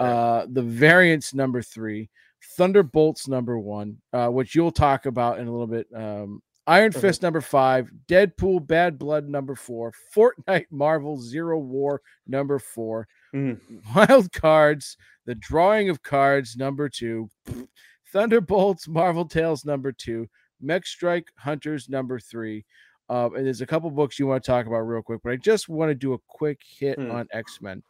Uh, 0.00 0.46
the 0.50 0.62
Variants 0.62 1.32
number 1.34 1.62
three, 1.62 2.10
Thunderbolts 2.56 3.28
number 3.28 3.56
one, 3.58 3.98
uh, 4.12 4.28
which 4.28 4.54
you'll 4.56 4.72
talk 4.72 5.06
about 5.06 5.38
in 5.38 5.46
a 5.46 5.50
little 5.52 5.68
bit. 5.68 5.86
Um, 5.94 6.42
Iron 6.66 6.90
Mhm. 6.92 7.00
Fist 7.00 7.22
number 7.22 7.40
five, 7.40 7.90
Deadpool 8.08 8.66
Bad 8.66 8.98
Blood 8.98 9.28
number 9.28 9.54
four, 9.54 9.92
Fortnite 10.14 10.66
Marvel 10.70 11.16
Zero 11.18 11.58
War 11.58 12.00
number 12.26 12.58
four, 12.58 13.06
Mm. 13.34 13.58
Wild 13.94 14.32
Cards, 14.32 14.96
The 15.26 15.34
Drawing 15.34 15.88
of 15.88 16.02
Cards 16.02 16.56
number 16.56 16.88
two, 16.88 17.28
Thunderbolts 18.12 18.88
Marvel 18.88 19.24
Tales 19.26 19.64
number 19.64 19.92
two, 19.92 20.28
Mech 20.60 20.86
Strike 20.86 21.28
Hunters 21.38 21.88
number 21.88 22.18
three. 22.18 22.64
Uh, 23.08 23.28
and 23.34 23.44
there's 23.46 23.60
a 23.60 23.66
couple 23.66 23.90
books 23.90 24.18
you 24.18 24.26
want 24.26 24.42
to 24.42 24.50
talk 24.50 24.66
about 24.66 24.80
real 24.80 25.02
quick, 25.02 25.20
but 25.24 25.32
I 25.32 25.36
just 25.36 25.68
want 25.68 25.90
to 25.90 25.94
do 25.94 26.12
a 26.14 26.18
quick 26.28 26.60
hit 26.64 26.98
Hmm. 26.98 27.10
on 27.10 27.28
X 27.32 27.60
Men. 27.60 27.82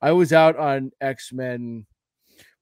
I 0.00 0.12
was 0.12 0.32
out 0.32 0.56
on 0.56 0.90
X 1.00 1.32
Men 1.32 1.86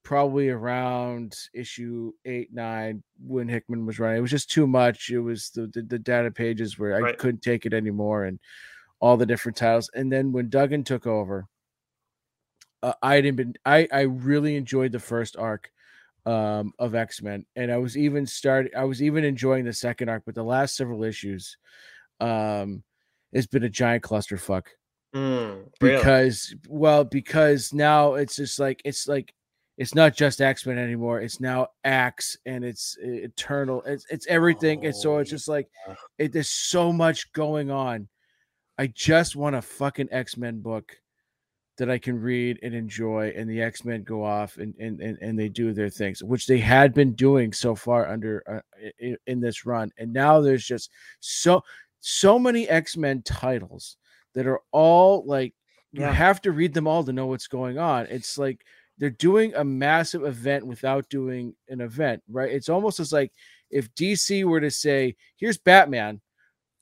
probably 0.04 0.48
around 0.48 1.34
issue 1.54 2.12
eight, 2.24 2.52
nine 2.52 3.02
when 3.24 3.48
Hickman 3.48 3.86
was 3.86 3.98
running. 4.00 4.18
It 4.18 4.22
was 4.22 4.30
just 4.32 4.50
too 4.50 4.66
much. 4.66 5.10
It 5.10 5.20
was 5.20 5.50
the 5.50 5.68
the, 5.68 5.82
the 5.82 5.98
data 5.98 6.30
pages 6.30 6.78
where 6.78 6.94
I 7.04 7.12
couldn't 7.12 7.42
take 7.42 7.66
it 7.66 7.72
anymore, 7.72 8.24
and 8.24 8.38
all 9.00 9.16
the 9.16 9.26
different 9.26 9.56
titles. 9.56 9.90
And 9.94 10.10
then 10.12 10.32
when 10.32 10.48
Duggan 10.48 10.84
took 10.84 11.06
over, 11.06 11.46
uh, 12.82 12.94
I 13.02 13.20
didn't 13.20 13.36
been 13.36 13.54
I 13.64 13.88
I 13.92 14.00
really 14.02 14.56
enjoyed 14.56 14.92
the 14.92 14.98
first 15.00 15.36
arc 15.36 15.70
um 16.24 16.72
of 16.78 16.94
X-Men 16.94 17.44
and 17.56 17.72
I 17.72 17.78
was 17.78 17.96
even 17.96 18.26
start 18.26 18.70
I 18.76 18.84
was 18.84 19.02
even 19.02 19.24
enjoying 19.24 19.64
the 19.64 19.72
second 19.72 20.08
arc 20.08 20.22
but 20.24 20.34
the 20.36 20.42
last 20.44 20.76
several 20.76 21.02
issues 21.02 21.56
um 22.20 22.82
it's 23.32 23.46
been 23.48 23.64
a 23.64 23.68
giant 23.68 24.04
clusterfuck 24.04 24.66
Mm. 25.14 25.66
Really? 25.82 25.96
because 25.96 26.54
well 26.68 27.04
because 27.04 27.74
now 27.74 28.14
it's 28.14 28.36
just 28.36 28.58
like 28.58 28.80
it's 28.84 29.06
like 29.06 29.34
it's 29.76 29.94
not 29.94 30.16
just 30.16 30.40
X-Men 30.40 30.78
anymore 30.78 31.20
it's 31.20 31.38
now 31.38 31.66
Axe 31.84 32.38
and 32.46 32.64
it's 32.64 32.96
uh, 33.04 33.06
Eternal 33.08 33.82
it's 33.84 34.06
it's 34.08 34.26
everything 34.26 34.86
and 34.86 34.96
so 34.96 35.16
Oh, 35.16 35.18
it's 35.18 35.28
just 35.28 35.48
like 35.48 35.68
it, 36.16 36.32
there's 36.32 36.48
so 36.48 36.94
much 36.94 37.30
going 37.34 37.70
on 37.70 38.08
I 38.78 38.86
just 38.86 39.36
want 39.36 39.54
a 39.54 39.60
fucking 39.60 40.08
X-Men 40.12 40.60
book 40.60 40.96
that 41.79 41.91
I 41.91 41.99
can 41.99 42.21
read 42.21 42.59
and 42.62 42.75
enjoy, 42.75 43.33
and 43.37 43.49
the 43.49 43.62
X 43.62 43.85
Men 43.85 44.02
go 44.02 44.25
off 44.25 44.59
and, 44.59 44.75
and 44.79 45.00
and 45.00 45.19
and 45.21 45.38
they 45.38 45.49
do 45.49 45.73
their 45.73 45.88
things, 45.91 46.23
which 46.23 46.47
they 46.47 46.59
had 46.59 46.93
been 46.95 47.12
doing 47.14 47.52
so 47.52 47.75
far 47.75 48.09
under 48.09 48.43
uh, 48.47 48.61
in, 48.99 49.17
in 49.26 49.41
this 49.41 49.64
run, 49.67 49.91
and 49.99 50.12
now 50.12 50.41
there's 50.41 50.64
just 50.67 50.91
so 51.21 51.62
so 52.00 52.38
many 52.38 52.69
X 52.69 52.97
Men 52.97 53.23
titles 53.23 53.97
that 54.35 54.47
are 54.47 54.61
all 54.73 55.25
like 55.26 55.55
you 55.93 56.00
Yeah. 56.02 56.12
have 56.12 56.41
to 56.43 56.52
read 56.52 56.73
them 56.75 56.87
all 56.87 57.05
to 57.05 57.12
know 57.12 57.26
what's 57.26 57.49
going 57.49 57.79
on. 57.79 58.07
It's 58.07 58.38
like 58.38 58.64
they're 58.99 59.11
doing 59.11 59.55
a 59.55 59.64
massive 59.64 60.25
event 60.25 60.67
without 60.67 61.09
doing 61.09 61.55
an 61.69 61.81
event, 61.81 62.23
right? 62.31 62.50
It's 62.52 62.69
almost 62.69 63.00
as 63.00 63.12
like 63.12 63.33
if 63.71 63.93
DC 63.95 64.45
were 64.45 64.61
to 64.61 64.71
say, 64.71 65.17
"Here's 65.37 65.59
Batman," 65.59 66.21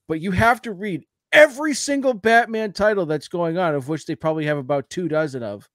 but 0.08 0.20
you 0.20 0.32
have 0.32 0.60
to 0.62 0.72
read 0.72 1.04
every 1.32 1.74
single 1.74 2.14
Batman 2.14 2.72
title 2.72 3.06
that's 3.06 3.28
going 3.28 3.58
on, 3.58 3.74
of 3.74 3.88
which 3.88 4.06
they 4.06 4.14
probably 4.16 4.46
have 4.46 4.58
about 4.58 4.90
two 4.90 5.08
dozen 5.08 5.42
of, 5.42 5.68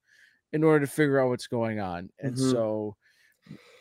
in 0.53 0.63
order 0.63 0.85
to 0.85 0.91
figure 0.91 1.19
out 1.19 1.29
what's 1.29 1.47
going 1.47 1.79
on. 1.79 2.09
And 2.19 2.35
Mhm. 2.35 2.51
so 2.51 2.95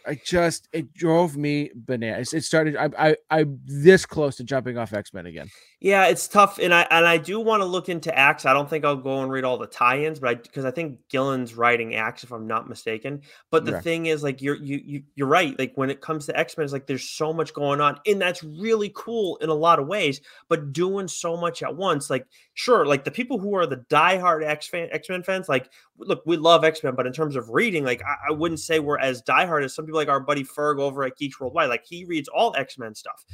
I 0.06 0.20
just 0.25 0.68
it 0.73 0.92
drove 0.94 1.37
me 1.37 1.70
bananas. 1.75 2.32
It 2.34 2.44
started 2.44 2.76
I 2.76 2.90
I 2.99 3.16
I'm 3.30 3.61
this 3.64 4.06
close 4.06 4.37
to 4.37 4.44
jumping 4.44 4.78
off 4.78 4.92
X-Men 4.92 5.26
again. 5.26 5.49
Yeah, 5.80 6.06
it's 6.06 6.26
tough, 6.28 6.58
and 6.58 6.73
I 6.73 6.87
and 6.90 7.06
I 7.06 7.18
do 7.18 7.38
want 7.40 7.61
to 7.61 7.66
look 7.66 7.90
into 7.90 8.16
Axe. 8.18 8.46
I 8.46 8.54
don't 8.54 8.70
think 8.70 8.87
I'll 8.87 8.96
go 8.96 9.20
and 9.23 9.30
read 9.30 9.44
all 9.44 9.58
the 9.58 9.66
tie-ins, 9.66 10.18
but 10.18 10.30
I 10.30 10.34
because 10.37 10.64
I 10.64 10.70
think 10.70 10.99
Gillen's 11.11 11.54
writing 11.54 11.94
Axe, 11.94 12.25
if 12.25 12.32
I'm 12.32 12.46
not 12.46 12.70
mistaken. 12.70 13.20
But 13.50 13.66
the 13.66 13.73
Yeah. 13.73 13.80
thing 13.80 14.06
is, 14.06 14.23
like 14.23 14.40
you're 14.40 14.56
you 14.56 14.80
you 14.82 15.02
you're 15.14 15.28
right. 15.28 15.58
Like 15.58 15.73
when 15.75 15.90
it 15.90 16.00
comes 16.00 16.25
to 16.26 16.38
X 16.38 16.56
Men, 16.56 16.64
it's 16.64 16.73
like 16.73 16.87
there's 16.87 17.11
so 17.11 17.34
much 17.34 17.52
going 17.52 17.82
on, 17.82 18.00
and 18.06 18.18
that's 18.20 18.42
really 18.42 18.92
cool 18.94 19.37
in 19.38 19.50
a 19.50 19.54
lot 19.54 19.78
of 19.78 19.87
ways. 19.87 20.23
But 20.49 20.73
doing 20.73 21.06
so 21.06 21.37
much 21.37 21.62
at 21.62 21.76
once, 21.76 22.08
like 22.08 22.26
sure, 22.54 22.87
like 22.87 23.04
the 23.04 23.11
people 23.11 23.38
who 23.38 23.54
are 23.54 23.66
the 23.66 23.84
diehard 23.90 24.42
X 24.42 24.66
fan 24.66 24.88
X 24.90 25.11
Men 25.11 25.23
fans, 25.23 25.50
like 25.50 25.68
look, 25.99 26.23
we 26.25 26.38
love 26.38 26.64
X 26.64 26.82
Men, 26.82 26.94
but 26.94 27.06
in 27.06 27.12
terms 27.12 27.37
of 27.37 27.50
reading, 27.50 27.84
like 27.84 28.02
I, 28.02 28.30
I 28.30 28.32
wouldn't 28.32 28.61
say 28.61 28.78
we're 28.78 28.99
as 28.99 29.20
diehard 29.23 29.62
as 29.64 29.75
some 29.75 29.84
people 29.84 29.93
like 29.94 30.08
our 30.08 30.20
buddy 30.20 30.44
Ferg 30.44 30.78
over 30.78 31.04
at 31.04 31.16
Geeks 31.16 31.38
Worldwide. 31.40 31.68
Like 31.68 31.84
he 31.84 32.04
reads 32.04 32.28
all 32.28 32.54
X 32.56 32.78
Men 32.78 32.94
stuff. 32.94 33.24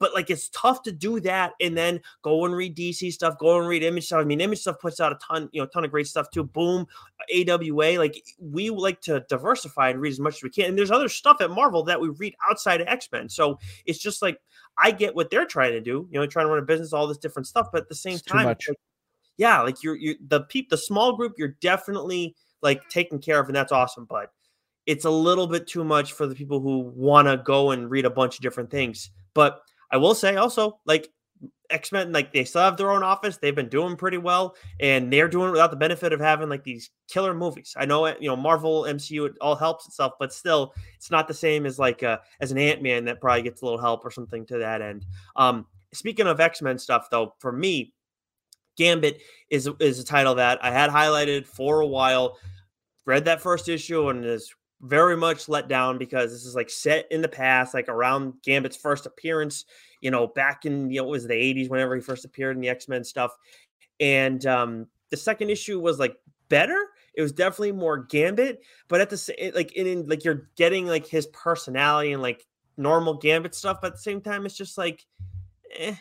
But 0.00 0.14
like 0.14 0.30
it's 0.30 0.48
tough 0.50 0.82
to 0.84 0.92
do 0.92 1.18
that 1.20 1.54
and 1.60 1.76
then 1.76 2.00
go 2.22 2.44
and 2.44 2.54
read 2.54 2.76
DC 2.76 3.12
stuff, 3.12 3.36
go 3.38 3.58
and 3.58 3.68
read 3.68 3.82
Image 3.82 4.06
stuff. 4.06 4.20
I 4.20 4.24
mean, 4.24 4.40
Image 4.40 4.60
stuff 4.60 4.78
puts 4.78 5.00
out 5.00 5.12
a 5.12 5.18
ton, 5.26 5.48
you 5.52 5.60
know, 5.60 5.66
ton 5.66 5.84
of 5.84 5.90
great 5.90 6.06
stuff 6.06 6.30
too. 6.30 6.44
Boom, 6.44 6.86
AWA. 7.34 7.98
Like 7.98 8.22
we 8.38 8.70
like 8.70 9.00
to 9.02 9.24
diversify 9.28 9.90
and 9.90 10.00
read 10.00 10.12
as 10.12 10.20
much 10.20 10.36
as 10.36 10.42
we 10.42 10.50
can. 10.50 10.66
And 10.66 10.78
there's 10.78 10.92
other 10.92 11.08
stuff 11.08 11.40
at 11.40 11.50
Marvel 11.50 11.82
that 11.84 12.00
we 12.00 12.10
read 12.10 12.34
outside 12.48 12.80
of 12.80 12.86
X 12.86 13.08
Men. 13.10 13.28
So 13.28 13.58
it's 13.86 13.98
just 13.98 14.22
like 14.22 14.40
I 14.76 14.92
get 14.92 15.16
what 15.16 15.30
they're 15.30 15.46
trying 15.46 15.72
to 15.72 15.80
do. 15.80 16.08
You 16.10 16.20
know, 16.20 16.26
trying 16.26 16.46
to 16.46 16.50
run 16.50 16.62
a 16.62 16.66
business, 16.66 16.92
all 16.92 17.08
this 17.08 17.18
different 17.18 17.48
stuff. 17.48 17.68
But 17.72 17.82
at 17.82 17.88
the 17.88 17.94
same 17.96 18.14
It's 18.14 18.22
time, 18.22 18.44
like, 18.44 18.60
yeah, 19.36 19.62
like 19.62 19.82
you're 19.82 19.96
you 19.96 20.16
the 20.20 20.42
peep 20.42 20.70
the 20.70 20.76
small 20.76 21.16
group 21.16 21.34
you're 21.38 21.56
definitely 21.60 22.36
like 22.62 22.88
taken 22.88 23.18
care 23.18 23.40
of, 23.40 23.46
and 23.46 23.56
that's 23.56 23.72
awesome. 23.72 24.04
But 24.04 24.30
it's 24.88 25.04
a 25.04 25.10
little 25.10 25.46
bit 25.46 25.66
too 25.66 25.84
much 25.84 26.14
for 26.14 26.26
the 26.26 26.34
people 26.34 26.60
who 26.60 26.78
want 26.96 27.28
to 27.28 27.36
go 27.36 27.72
and 27.72 27.90
read 27.90 28.06
a 28.06 28.10
bunch 28.10 28.36
of 28.36 28.40
different 28.40 28.70
things. 28.70 29.10
But 29.34 29.60
I 29.92 29.98
will 29.98 30.14
say 30.14 30.36
also, 30.36 30.80
like 30.86 31.10
X 31.68 31.92
Men, 31.92 32.10
like 32.10 32.32
they 32.32 32.44
still 32.44 32.62
have 32.62 32.78
their 32.78 32.90
own 32.90 33.02
office. 33.02 33.36
They've 33.36 33.54
been 33.54 33.68
doing 33.68 33.96
pretty 33.96 34.16
well, 34.16 34.56
and 34.80 35.12
they're 35.12 35.28
doing 35.28 35.50
it 35.50 35.52
without 35.52 35.70
the 35.70 35.76
benefit 35.76 36.14
of 36.14 36.20
having 36.20 36.48
like 36.48 36.64
these 36.64 36.90
killer 37.06 37.34
movies. 37.34 37.74
I 37.76 37.84
know, 37.84 38.06
you 38.06 38.28
know, 38.28 38.36
Marvel 38.36 38.84
MCU 38.84 39.26
it 39.26 39.34
all 39.42 39.56
helps 39.56 39.86
itself, 39.86 40.14
but 40.18 40.32
still, 40.32 40.72
it's 40.96 41.10
not 41.10 41.28
the 41.28 41.34
same 41.34 41.66
as 41.66 41.78
like 41.78 42.02
uh, 42.02 42.16
as 42.40 42.50
an 42.50 42.56
Ant 42.56 42.82
Man 42.82 43.04
that 43.04 43.20
probably 43.20 43.42
gets 43.42 43.60
a 43.60 43.66
little 43.66 43.78
help 43.78 44.06
or 44.06 44.10
something 44.10 44.46
to 44.46 44.56
that 44.56 44.80
end. 44.80 45.04
Um, 45.36 45.66
speaking 45.92 46.26
of 46.26 46.40
X 46.40 46.62
Men 46.62 46.78
stuff, 46.78 47.08
though, 47.10 47.34
for 47.40 47.52
me, 47.52 47.92
Gambit 48.78 49.20
is 49.50 49.68
is 49.80 49.98
a 49.98 50.04
title 50.04 50.36
that 50.36 50.64
I 50.64 50.70
had 50.70 50.88
highlighted 50.88 51.46
for 51.46 51.82
a 51.82 51.86
while. 51.86 52.38
Read 53.04 53.26
that 53.26 53.42
first 53.42 53.68
issue 53.68 54.08
and 54.08 54.24
is 54.24 54.54
very 54.80 55.16
much 55.16 55.48
let 55.48 55.68
down 55.68 55.98
because 55.98 56.30
this 56.30 56.44
is 56.44 56.54
like 56.54 56.70
set 56.70 57.06
in 57.10 57.22
the 57.22 57.28
past, 57.28 57.74
like 57.74 57.88
around 57.88 58.34
Gambit's 58.44 58.76
first 58.76 59.06
appearance, 59.06 59.64
you 60.00 60.10
know, 60.10 60.26
back 60.28 60.64
in 60.64 60.90
you 60.90 61.00
know, 61.00 61.08
it 61.08 61.10
was 61.10 61.26
the 61.26 61.34
80s 61.34 61.68
whenever 61.68 61.94
he 61.94 62.00
first 62.00 62.24
appeared 62.24 62.56
in 62.56 62.62
the 62.62 62.68
X-Men 62.68 63.04
stuff. 63.04 63.32
And 64.00 64.44
um 64.46 64.86
the 65.10 65.16
second 65.16 65.50
issue 65.50 65.80
was 65.80 65.98
like 65.98 66.16
better. 66.48 66.86
It 67.14 67.22
was 67.22 67.32
definitely 67.32 67.72
more 67.72 67.98
Gambit, 67.98 68.60
but 68.88 69.00
at 69.00 69.10
the 69.10 69.16
same 69.16 69.52
like 69.54 69.72
in, 69.72 69.86
in 69.86 70.06
like 70.06 70.24
you're 70.24 70.50
getting 70.56 70.86
like 70.86 71.06
his 71.06 71.26
personality 71.28 72.12
and 72.12 72.22
like 72.22 72.46
normal 72.76 73.14
Gambit 73.14 73.54
stuff, 73.54 73.78
but 73.80 73.88
at 73.88 73.92
the 73.94 73.98
same 73.98 74.20
time, 74.20 74.46
it's 74.46 74.56
just 74.56 74.78
like 74.78 75.04
eh, 75.76 75.96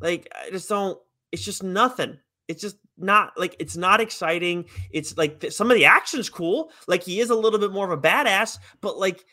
like 0.00 0.28
I 0.34 0.50
just 0.50 0.68
don't 0.68 0.98
it's 1.30 1.44
just 1.44 1.62
nothing. 1.62 2.18
It's 2.48 2.60
just 2.60 2.76
not 3.00 3.32
like 3.38 3.56
it's 3.58 3.76
not 3.76 4.00
exciting. 4.00 4.66
It's 4.90 5.16
like 5.16 5.40
th- 5.40 5.52
some 5.52 5.70
of 5.70 5.76
the 5.76 5.84
action's 5.84 6.28
cool. 6.28 6.70
Like 6.86 7.02
he 7.02 7.20
is 7.20 7.30
a 7.30 7.34
little 7.34 7.58
bit 7.58 7.72
more 7.72 7.90
of 7.90 7.98
a 7.98 8.00
badass, 8.00 8.58
but 8.80 8.98
like 8.98 9.24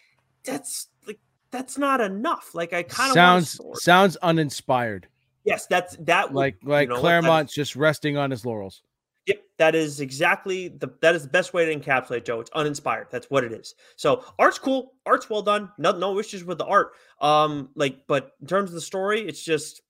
that's 0.43 0.87
like 1.05 1.19
that's 1.51 1.77
not 1.77 2.01
enough. 2.01 2.55
Like 2.55 2.73
I 2.73 2.83
kind 2.83 3.09
of 3.09 3.13
Sounds 3.13 3.59
sounds 3.75 4.15
uninspired. 4.17 5.07
yes, 5.43 5.67
that's 5.67 5.95
that 6.01 6.31
would- 6.31 6.39
Like 6.39 6.57
like 6.63 6.89
know 6.89 6.95
that 6.95 6.99
is- 6.99 7.01
Claremont's 7.01 7.53
just 7.53 7.75
resting 7.75 8.17
on 8.17 8.31
his 8.31 8.45
laurels. 8.45 8.81
Yep, 9.25 9.41
that 9.57 9.75
is 9.75 9.99
exactly 9.99 10.69
the 10.69 10.87
that 11.01 11.13
is 11.13 11.23
the 11.23 11.29
best 11.29 11.53
way 11.53 11.65
to 11.65 11.75
encapsulate 11.77 12.23
Joe. 12.23 12.39
It's 12.39 12.49
uninspired. 12.51 13.07
That's 13.11 13.29
what 13.29 13.43
it 13.43 13.51
is. 13.51 13.75
So 13.97 14.23
art's 14.39 14.57
cool, 14.57 14.93
art's 15.05 15.29
well 15.29 15.41
done. 15.41 15.69
No 15.77 15.91
no 15.91 16.17
issues 16.17 16.45
with 16.45 16.57
the 16.59 16.65
art. 16.65 16.93
Um, 17.19 17.69
like, 17.75 18.07
but 18.07 18.31
in 18.39 18.47
terms 18.47 18.69
of 18.69 18.75
the 18.75 18.81
story, 18.81 19.27
it's 19.27 19.43
just 19.43 19.81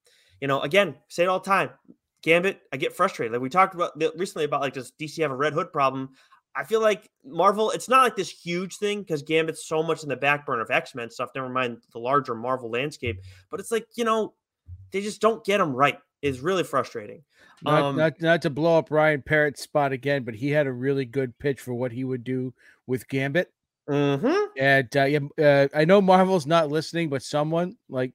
you 0.41 0.47
know, 0.47 0.61
again, 0.61 0.95
say 1.07 1.23
it 1.23 1.27
all 1.27 1.39
the 1.39 1.45
time. 1.49 1.69
Gambit, 2.27 2.59
I 2.73 2.77
get 2.77 2.93
frustrated. 2.93 3.31
Like 3.31 3.41
we 3.41 3.47
talked 3.47 3.73
about 3.73 3.93
recently 4.17 4.43
about 4.43 4.59
like 4.59 4.73
does 4.73 4.91
DC 4.99 5.21
have 5.21 5.31
a 5.31 5.35
Red 5.35 5.53
Hood 5.53 5.71
problem? 5.71 6.09
I 6.53 6.65
feel 6.65 6.81
like 6.81 7.09
Marvel, 7.23 7.71
it's 7.71 7.87
not 7.87 8.03
like 8.03 8.17
this 8.17 8.29
huge 8.29 8.79
thing 8.79 8.99
because 8.99 9.21
Gambit's 9.21 9.65
so 9.65 9.81
much 9.81 10.03
in 10.03 10.09
the 10.09 10.17
back 10.17 10.45
burner 10.45 10.61
of 10.61 10.69
X 10.69 10.93
Men 10.93 11.09
stuff. 11.09 11.29
Never 11.33 11.47
mind 11.47 11.77
the 11.93 11.99
larger 11.99 12.35
Marvel 12.35 12.69
landscape, 12.69 13.21
but 13.49 13.61
it's 13.61 13.71
like 13.71 13.87
you 13.95 14.03
know, 14.03 14.33
they 14.91 14.99
just 14.99 15.21
don't 15.21 15.41
get 15.45 15.59
them 15.59 15.73
right. 15.73 15.99
It's 16.21 16.39
really 16.39 16.65
frustrating. 16.65 17.23
Not, 17.61 17.81
Um, 17.81 17.95
not 17.95 18.19
not 18.19 18.41
to 18.41 18.49
blow 18.49 18.77
up 18.77 18.91
Ryan 18.91 19.21
Parrott's 19.21 19.61
spot 19.61 19.93
again, 19.93 20.23
but 20.23 20.35
he 20.35 20.49
had 20.49 20.67
a 20.67 20.73
really 20.73 21.05
good 21.05 21.37
pitch 21.39 21.61
for 21.61 21.73
what 21.73 21.93
he 21.93 22.03
would 22.03 22.25
do 22.25 22.53
with 22.87 23.07
Gambit. 23.07 23.53
mhm. 23.87 24.47
And 24.57 24.97
uh, 24.97 25.03
yeah, 25.05 25.19
uh, 25.41 25.67
I 25.73 25.85
know 25.85 26.01
Marvel's 26.01 26.45
not 26.45 26.67
listening, 26.67 27.07
but 27.07 27.23
someone 27.23 27.77
like 27.87 28.11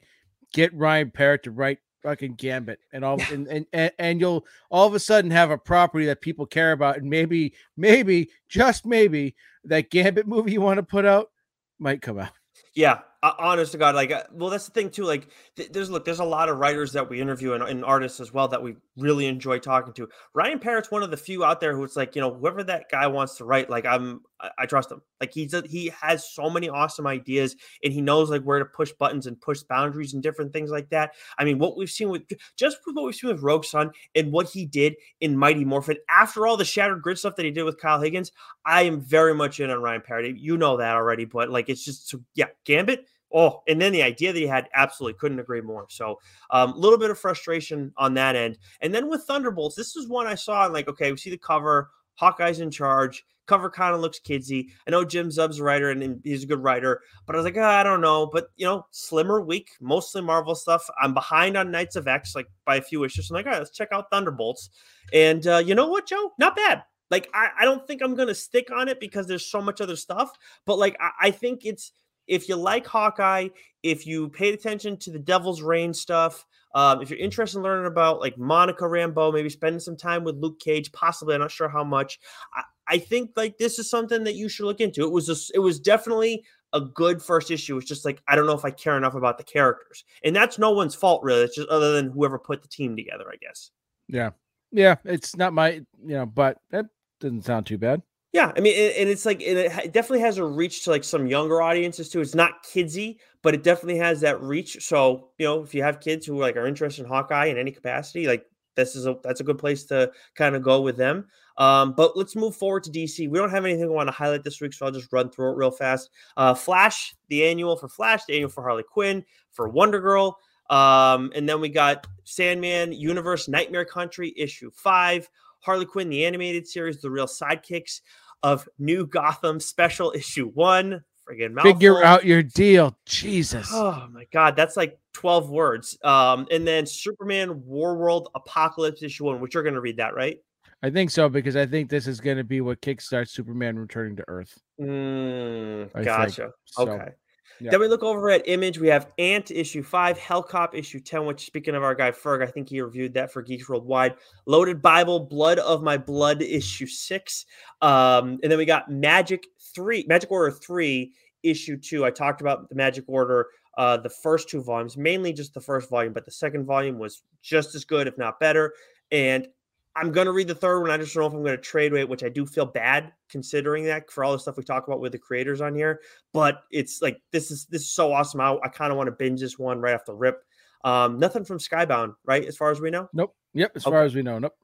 get 0.52 0.75
Ryan 0.75 1.11
Parrott 1.11 1.45
to 1.45 1.50
write 1.50 1.78
fucking 2.03 2.35
Gambit, 2.35 2.81
and 2.93 3.05
all 3.05 3.21
and, 3.31 3.47
and 3.49 3.67
and 3.73 3.93
and 3.99 4.21
you'll 4.21 4.47
all 4.71 4.87
of 4.87 4.95
a 4.95 5.01
sudden 5.01 5.31
have 5.31 5.51
a 5.51 5.59
property 5.59 6.07
that 6.07 6.21
people 6.21 6.47
care 6.47 6.73
about, 6.73 6.99
and 6.99 7.09
maybe 7.09 7.55
maybe 7.77 8.31
just 8.49 8.87
maybe 8.87 9.35
that 9.65 9.91
Gambit 9.91 10.27
movie 10.27 10.53
you 10.53 10.61
want 10.61 10.79
to 10.79 10.83
put 10.83 11.05
out 11.05 11.31
might 11.79 12.03
come 12.03 12.19
out. 12.19 12.33
Yeah, 12.75 13.01
uh, 13.23 13.35
honest 13.39 13.73
to 13.73 13.79
God, 13.79 13.95
like, 13.95 14.11
uh, 14.11 14.25
well, 14.33 14.51
that's 14.51 14.67
the 14.67 14.73
thing 14.73 14.91
too. 14.91 15.05
Like, 15.05 15.29
th- 15.57 15.71
there's 15.71 15.91
look, 15.91 16.05
there's 16.05 16.21
a 16.21 16.25
lot 16.25 16.49
of 16.49 16.59
writers 16.59 16.93
that 16.93 17.09
we 17.09 17.21
interview 17.21 17.53
and, 17.53 17.63
and, 17.63 17.85
artists 17.85 18.19
as 18.19 18.33
well 18.33 18.49
that 18.49 18.63
we 18.63 18.77
really 18.97 19.27
enjoy 19.27 19.59
talking 19.59 19.93
to. 19.95 20.09
Ryan 20.35 20.59
Parrott's 20.59 20.91
one 20.91 21.03
of 21.03 21.11
the 21.11 21.17
few 21.17 21.45
out 21.45 21.61
there 21.61 21.77
who 21.77 21.85
it's 21.85 21.97
like, 21.97 22.17
you 22.17 22.21
know, 22.21 22.33
whoever 22.33 22.65
that 22.65 22.91
guy 22.91 23.07
wants 23.07 23.37
to 23.37 23.45
write, 23.45 23.71
like, 23.71 23.85
I'm, 23.85 24.23
I, 24.59 24.67
trust 24.67 24.91
him. 24.91 25.03
Like, 25.21 25.33
he's 25.33 25.55
a, 25.55 25.63
he 25.63 25.93
has 26.01 26.29
so 26.29 26.51
many 26.51 26.69
awesome 26.69 27.07
ideas, 27.07 27.57
and 27.85 27.93
he 27.93 28.01
knows 28.01 28.31
like 28.31 28.43
where 28.43 28.59
to 28.59 28.65
push 28.65 28.93
buttons 28.93 29.27
and 29.27 29.41
push 29.41 29.63
boundaries 29.63 30.15
and 30.15 30.23
different 30.23 30.53
things 30.53 30.71
like 30.71 30.89
that. 30.91 31.15
I 31.39 31.45
mean, 31.45 31.59
what 31.59 31.77
we've 31.77 31.91
seen 31.91 32.09
with 32.09 32.23
just 32.57 32.79
what 32.85 33.05
we've 33.05 33.15
seen 33.15 33.31
with 33.31 33.43
Rogue 33.43 33.65
Sun 33.65 33.93
and 34.15 34.33
what 34.33 34.49
he 34.49 34.67
did 34.67 34.97
in 35.21 35.37
Mighty 35.37 35.65
Morphin 35.65 35.99
after 36.11 36.47
all 36.47 36.57
the 36.57 36.65
Shattered 36.65 37.03
Grid 37.03 37.19
stuff 37.19 37.37
that 37.37 37.45
he 37.45 37.51
did 37.51 37.65
with 37.65 37.79
Kyle 37.79 38.01
Higgins, 38.01 38.33
I 38.65 38.83
am 38.83 39.01
very 39.01 39.35
much 39.35 39.61
in 39.61 39.71
on 39.71 39.81
Ryan 39.81 40.03
Parrott. 40.03 40.39
You 40.39 40.57
know 40.57 40.77
that 40.77 40.97
already, 40.97 41.25
but 41.25 41.51
like, 41.51 41.69
it's 41.69 41.85
just 41.85 42.09
so, 42.09 42.21
yeah, 42.35 42.49
Gambit 42.65 43.07
Oh, 43.35 43.63
and 43.67 43.81
then 43.81 43.93
the 43.93 44.03
idea 44.03 44.33
that 44.33 44.39
he 44.39 44.47
had, 44.47 44.69
absolutely 44.75 45.19
couldn't 45.19 45.41
agree 45.41 45.61
more. 45.61 45.87
So 45.89 46.19
a 46.51 46.59
um, 46.59 46.75
little 46.77 46.99
bit 46.99 47.11
of 47.11 47.19
frustration 47.19 47.93
on 47.97 48.15
that 48.15 48.37
end. 48.37 48.59
And 48.81 48.95
then 48.95 49.09
with 49.09 49.25
Thunderbolts, 49.25 49.75
this 49.75 49.97
is 49.97 50.09
one 50.09 50.27
I 50.27 50.35
saw 50.35 50.65
and 50.65 50.75
like, 50.75 50.89
okay, 50.89 51.11
we 51.11 51.17
see 51.17 51.31
the 51.31 51.39
cover, 51.39 51.91
Hawkeye's 52.15 52.61
in 52.61 52.71
charge. 52.71 53.25
Cover 53.53 53.69
kind 53.69 53.95
of 53.95 54.01
looks 54.01 54.19
kidsy. 54.19 54.69
I 54.87 54.91
know 54.91 55.05
Jim 55.05 55.31
Zub's 55.31 55.59
a 55.59 55.63
writer 55.63 55.91
and, 55.91 56.23
he's 56.25 56.43
a 56.43 56.47
good 56.47 56.63
writer, 56.63 57.03
but 57.27 57.37
I 57.37 57.39
was 57.39 57.45
like, 57.45 57.59
oh, 57.59 57.63
I 57.63 57.83
don't 57.83 58.01
know. 58.01 58.25
But 58.25 58.47
you 58.57 58.65
know, 58.65 58.87
slimmer 58.93 59.43
week, 59.43 59.73
mostly 59.79 60.23
Marvel 60.23 60.55
stuff. 60.55 60.89
I'm 61.03 61.13
behind 61.13 61.59
on 61.59 61.71
Knights 61.71 61.97
of 61.97 62.09
X, 62.09 62.35
like 62.35 62.47
by 62.65 62.77
a 62.77 62.81
few 62.81 63.05
issues. 63.05 63.31
I'm 63.31 63.35
like, 63.35 63.45
all 63.45 63.53
right, 63.53 63.59
let's 63.59 63.77
check 63.77 63.91
out 63.93 64.07
Thunderbolts. 64.11 64.71
And 65.13 65.47
uh, 65.47 65.59
you 65.59 65.75
know 65.75 65.89
what, 65.89 66.07
Joe? 66.07 66.33
Not 66.39 66.57
bad. 66.57 66.83
Like, 67.11 67.29
I, 67.35 67.49
I 67.61 67.65
don't 67.67 67.87
think 67.87 68.01
I'm 68.01 68.15
gonna 68.15 68.35
stick 68.35 68.73
on 68.73 68.89
it 68.89 69.01
because 69.01 69.27
there's 69.27 69.45
so 69.45 69.61
much 69.61 69.83
other 69.83 69.97
stuff. 69.97 70.33
But 70.65 70.79
like, 70.79 70.97
I, 70.99 71.11
I 71.27 71.31
think 71.31 71.67
it's 71.67 71.93
if 72.26 72.49
you 72.49 72.57
like 72.57 72.87
Hawkeye, 72.87 73.49
if 73.83 74.07
you 74.07 74.29
paid 74.29 74.55
attention 74.55 74.97
to 74.99 75.11
the 75.11 75.19
Devil's 75.19 75.62
Reign 75.62 75.93
stuff, 75.93 76.47
um, 76.75 77.02
if 77.02 77.11
you're 77.11 77.19
interested 77.19 77.59
in 77.59 77.64
learning 77.64 77.87
about 77.87 78.21
like 78.21 78.38
Monica 78.38 78.85
Rambeau, 78.85 79.33
maybe 79.33 79.50
spending 79.50 79.81
some 79.81 79.97
time 79.97 80.25
with 80.25 80.37
Luke 80.37 80.59
Cage, 80.61 80.91
possibly, 80.93 81.35
I'm 81.35 81.41
not 81.41 81.50
sure 81.50 81.69
how 81.69 81.85
much. 81.85 82.19
I, 82.55 82.62
I 82.88 82.99
think 82.99 83.31
like 83.37 83.59
this 83.59 83.79
is 83.79 83.91
something 83.91 84.25
that 84.25 84.35
you 84.35 84.49
should 84.49 84.67
look 84.67 84.81
into. 84.81 85.02
It 85.02 85.12
was 85.12 85.29
a, 85.29 85.37
it 85.55 85.59
was 85.59 85.79
definitely 85.79 86.45
a 86.73 86.81
good 86.81 87.23
first 87.23 87.50
issue. 87.50 87.76
It's 87.76 87.87
just 87.87 88.05
like 88.05 88.23
I 88.26 88.37
don't 88.37 88.47
know 88.47 88.55
if 88.55 88.64
I 88.64 88.71
care 88.71 88.97
enough 88.97 89.14
about 89.14 89.38
the 89.38 89.45
characters, 89.45 90.05
and 90.25 90.35
that's 90.35 90.59
no 90.59 90.71
one's 90.71 90.95
fault 90.95 91.23
really. 91.23 91.43
It's 91.43 91.57
just 91.57 91.69
other 91.69 91.93
than 91.93 92.11
whoever 92.11 92.38
put 92.38 92.62
the 92.62 92.69
team 92.69 92.97
together, 92.97 93.25
I 93.31 93.37
guess. 93.37 93.71
Yeah, 94.09 94.31
yeah. 94.71 94.97
It's 95.05 95.37
not 95.37 95.52
my 95.52 95.73
you 95.73 95.85
know, 96.14 96.26
but 96.26 96.59
that 96.71 96.87
doesn't 97.21 97.45
sound 97.45 97.67
too 97.67 97.79
bad. 97.79 98.02
Yeah, 98.33 98.51
I 98.57 98.61
mean, 98.61 98.75
and 98.99 99.11
it's 99.11 99.27
like 99.27 99.43
it 99.43 99.93
definitely 99.93 100.21
has 100.21 100.39
a 100.39 100.45
reach 100.45 100.85
to 100.85 100.91
like 100.91 101.05
some 101.05 101.27
younger 101.27 101.61
audiences 101.61 102.09
too. 102.09 102.21
It's 102.23 102.35
not 102.35 102.65
kidsy, 102.65 103.19
but 103.43 103.55
it 103.55 103.62
definitely 103.62 103.99
has 103.99 104.23
that 104.23 104.41
reach. 104.41 104.83
So 104.83 105.29
you 105.39 105.47
know, 105.47 105.62
if 105.62 105.75
you 105.75 105.83
have 105.83 106.01
kids 106.01 106.25
who 106.25 106.39
like 106.41 106.57
are 106.57 106.67
interested 106.67 107.03
in 107.03 107.09
Hawkeye 107.09 107.47
in 107.47 107.59
any 107.59 107.71
capacity, 107.71 108.27
like 108.27 108.47
this 108.75 108.97
is 108.97 109.07
a 109.07 109.17
that's 109.23 109.41
a 109.41 109.45
good 109.45 109.59
place 109.59 109.85
to 109.85 110.11
kind 110.35 110.57
of 110.57 110.62
go 110.62 110.81
with 110.81 110.97
them. 110.97 111.27
Um, 111.59 111.93
but 111.95 112.17
let's 112.17 112.35
move 112.35 112.57
forward 112.57 112.85
to 112.85 112.91
DC. 112.91 113.29
We 113.29 113.39
don't 113.39 113.51
have 113.51 113.67
anything 113.67 113.87
we 113.87 113.95
want 113.95 114.09
to 114.09 114.12
highlight 114.12 114.45
this 114.45 114.62
week, 114.62 114.73
so 114.73 114.87
I'll 114.87 114.93
just 114.93 115.12
run 115.12 115.31
through 115.31 115.53
it 115.53 115.57
real 115.57 115.71
fast. 115.71 116.09
Uh, 116.39 116.55
Flash, 116.55 117.15
the 117.29 117.45
annual 117.45 117.77
for 117.77 117.89
Flash, 117.89 118.25
the 118.25 118.33
annual 118.33 118.49
for 118.51 118.62
Harley 118.62 118.83
Quinn, 118.83 119.23
for 119.51 119.69
Wonder 119.69 120.01
Girl. 120.01 120.39
Um, 120.71 121.31
and 121.35 121.47
then 121.47 121.61
we 121.61 121.69
got 121.69 122.07
Sandman 122.25 122.93
Universe 122.93 123.47
Nightmare 123.47 123.85
Country 123.85 124.33
issue 124.39 124.71
five, 124.75 125.29
Harley 125.61 125.85
Quinn, 125.87 126.09
the 126.09 126.25
animated 126.25 126.67
series, 126.67 127.01
The 127.01 127.11
Real 127.11 127.27
Sidekicks 127.27 128.01
of 128.43 128.69
New 128.79 129.07
Gotham 129.07 129.61
Special 129.61 130.13
Issue 130.15 130.51
One. 130.51 131.05
Friggin' 131.29 131.53
mouthful. 131.53 131.73
Figure 131.73 132.03
out 132.03 132.25
your 132.25 132.43
deal. 132.43 132.97
Jesus. 133.07 133.69
Oh 133.73 134.09
my 134.11 134.27
God. 134.33 134.57
That's 134.57 134.77
like 134.77 134.99
12 135.15 135.51
words. 135.51 135.97
Um, 136.03 136.47
and 136.51 136.67
then 136.67 136.85
Superman 136.85 137.65
War 137.65 137.97
World 137.97 138.29
Apocalypse 138.35 139.03
Issue 139.03 139.25
One, 139.25 139.41
which 139.41 139.55
you're 139.55 139.63
going 139.63 139.75
to 139.75 139.81
read 139.81 139.99
that, 139.99 140.15
right? 140.15 140.39
I 140.83 140.91
think 140.91 141.11
so 141.11 141.29
because 141.29 141.55
I 141.55 141.65
think 141.65 141.89
this 141.89 142.09
is 142.09 142.21
going 142.21 142.39
to 142.39 142.45
be 142.45 142.61
what 142.61 142.81
kickstarts 142.81 143.29
Superman 143.29 143.79
returning 143.79 144.17
to 144.17 144.25
Earth. 144.27 144.59
Mm, 144.81 145.93
gotcha. 146.05 146.51
So, 146.65 146.89
okay. 146.89 147.13
Yeah. 147.62 147.71
Then 147.71 147.81
we 147.81 147.88
look 147.88 148.02
over 148.02 148.28
at 148.31 148.49
Image. 148.49 148.78
We 148.78 148.88
have 148.88 149.12
Ant 149.19 149.52
issue 149.52 149.83
five, 149.83 150.19
Hellcop 150.19 150.75
issue 150.75 150.99
10, 150.99 151.26
which 151.26 151.47
speaking 151.47 151.75
of 151.75 151.83
our 151.83 151.95
guy 151.95 152.11
Ferg, 152.11 152.42
I 152.42 152.51
think 152.51 152.68
he 152.68 152.81
reviewed 152.81 153.14
that 153.14 153.33
for 153.33 153.40
Geeks 153.40 153.68
Worldwide. 153.68 154.16
Loaded 154.46 154.83
Bible, 154.83 155.20
Blood 155.20 155.61
of 155.61 155.83
My 155.83 155.96
Blood 155.96 156.42
issue 156.42 156.87
six. 156.87 157.46
Um, 157.81 158.40
and 158.42 158.51
then 158.51 158.59
we 158.59 158.64
got 158.64 158.90
Magic 158.90 159.46
three, 159.75 160.05
Magic 160.09 160.31
Order 160.31 160.51
three, 160.51 161.12
issue 161.42 161.77
two. 161.77 162.05
I 162.05 162.11
talked 162.11 162.40
about 162.40 162.68
the 162.68 162.75
Magic 162.75 163.05
Order, 163.07 163.46
uh, 163.79 163.96
the 163.96 164.11
first 164.11 164.48
two 164.48 164.62
volumes, 164.62 164.96
mainly 164.96 165.33
just 165.33 165.55
the 165.55 165.61
first 165.61 165.88
volume, 165.88 166.12
but 166.12 166.25
the 166.25 166.33
second 166.33 166.64
volume 166.64 166.98
was 166.98 167.22
just 167.42 167.75
as 167.75 167.85
good, 167.85 168.09
if 168.09 168.18
not 168.18 168.40
better. 168.40 168.72
And 169.11 169.46
I'm 169.94 170.11
going 170.11 170.26
to 170.26 170.33
read 170.33 170.48
the 170.48 170.55
third 170.55 170.81
one. 170.81 170.90
I 170.90 170.96
just 170.96 171.14
don't 171.14 171.22
know 171.22 171.26
if 171.26 171.35
I'm 171.35 171.42
going 171.42 171.57
to 171.57 171.62
trade 171.62 171.92
it, 171.92 172.09
which 172.09 172.24
I 172.24 172.28
do 172.28 172.46
feel 172.46 172.64
bad 172.64 173.12
considering 173.28 173.85
that 173.85 174.11
for 174.11 174.24
all 174.24 174.33
the 174.33 174.38
stuff 174.38 174.57
we 174.57 174.64
talk 174.64 174.87
about 174.87 175.00
with 175.00 175.12
the 175.12 175.18
creators 175.18 175.61
on 175.61 175.74
here. 175.74 176.00
But 176.33 176.62
it's 176.70 177.02
like 177.02 177.20
this 177.31 177.50
is 177.50 177.66
this 177.66 177.83
is 177.83 177.92
so 177.92 178.12
awesome. 178.12 178.40
I, 178.40 178.57
I 178.64 178.68
kind 178.68 178.90
of 178.90 178.96
want 178.96 179.09
to 179.09 179.12
binge 179.12 179.40
this 179.40 179.59
one 179.59 179.81
right 179.81 179.94
off 179.94 180.05
the 180.07 180.14
rip. 180.14 180.42
Um, 180.85 181.18
nothing 181.18 181.44
from 181.44 181.59
Skybound, 181.59 182.14
right? 182.24 182.44
As 182.44 182.57
far 182.57 182.70
as 182.70 182.81
we 182.81 182.90
know. 182.90 183.09
Nope. 183.12 183.35
Yep. 183.55 183.72
As 183.76 183.87
okay. 183.87 183.94
far 183.94 184.02
as 184.05 184.14
we 184.14 184.22
know. 184.22 184.38
Nope. 184.38 184.55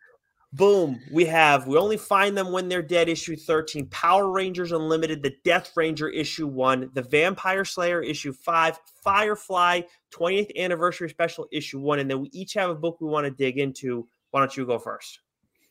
Boom. 0.55 0.99
We 1.13 1.27
have 1.27 1.67
we 1.67 1.77
only 1.77 1.99
find 1.99 2.37
them 2.37 2.51
when 2.53 2.71
they're 2.71 2.81
dead. 2.81 3.11
Issue 3.11 3.37
13. 3.37 3.87
Power 3.89 4.31
Rangers 4.31 4.73
Unlimited, 4.73 5.23
the 5.23 5.35
Death 5.45 5.73
Ranger 5.77 6.09
issue 6.09 6.47
one, 6.47 6.91
the 6.95 7.03
Vampire 7.03 7.67
Slayer 7.67 8.01
issue 8.01 8.33
five, 8.33 8.81
Firefly 9.03 9.83
20th 10.11 10.57
anniversary 10.57 11.11
special 11.11 11.47
issue 11.53 11.79
one, 11.79 11.99
and 11.99 12.11
then 12.11 12.23
we 12.23 12.31
each 12.33 12.55
have 12.55 12.71
a 12.71 12.75
book 12.75 12.99
we 12.99 13.09
want 13.09 13.27
to 13.27 13.31
dig 13.31 13.59
into 13.59 14.09
why 14.31 14.41
don't 14.41 14.57
you 14.57 14.67
go 14.67 14.79
first? 14.79 15.21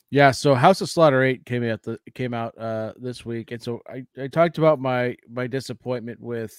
Yeah, 0.09 0.31
so 0.31 0.55
House 0.55 0.79
of 0.79 0.89
Slaughter 0.89 1.21
8 1.21 1.45
came 1.45 1.63
out 1.65 1.83
the 1.83 1.99
came 2.13 2.33
out 2.33 2.57
uh 2.57 2.93
this 2.97 3.25
week. 3.25 3.51
And 3.51 3.61
so 3.61 3.81
I, 3.89 4.05
I 4.21 4.27
talked 4.27 4.57
about 4.57 4.79
my 4.79 5.15
my 5.29 5.47
disappointment 5.47 6.21
with 6.21 6.53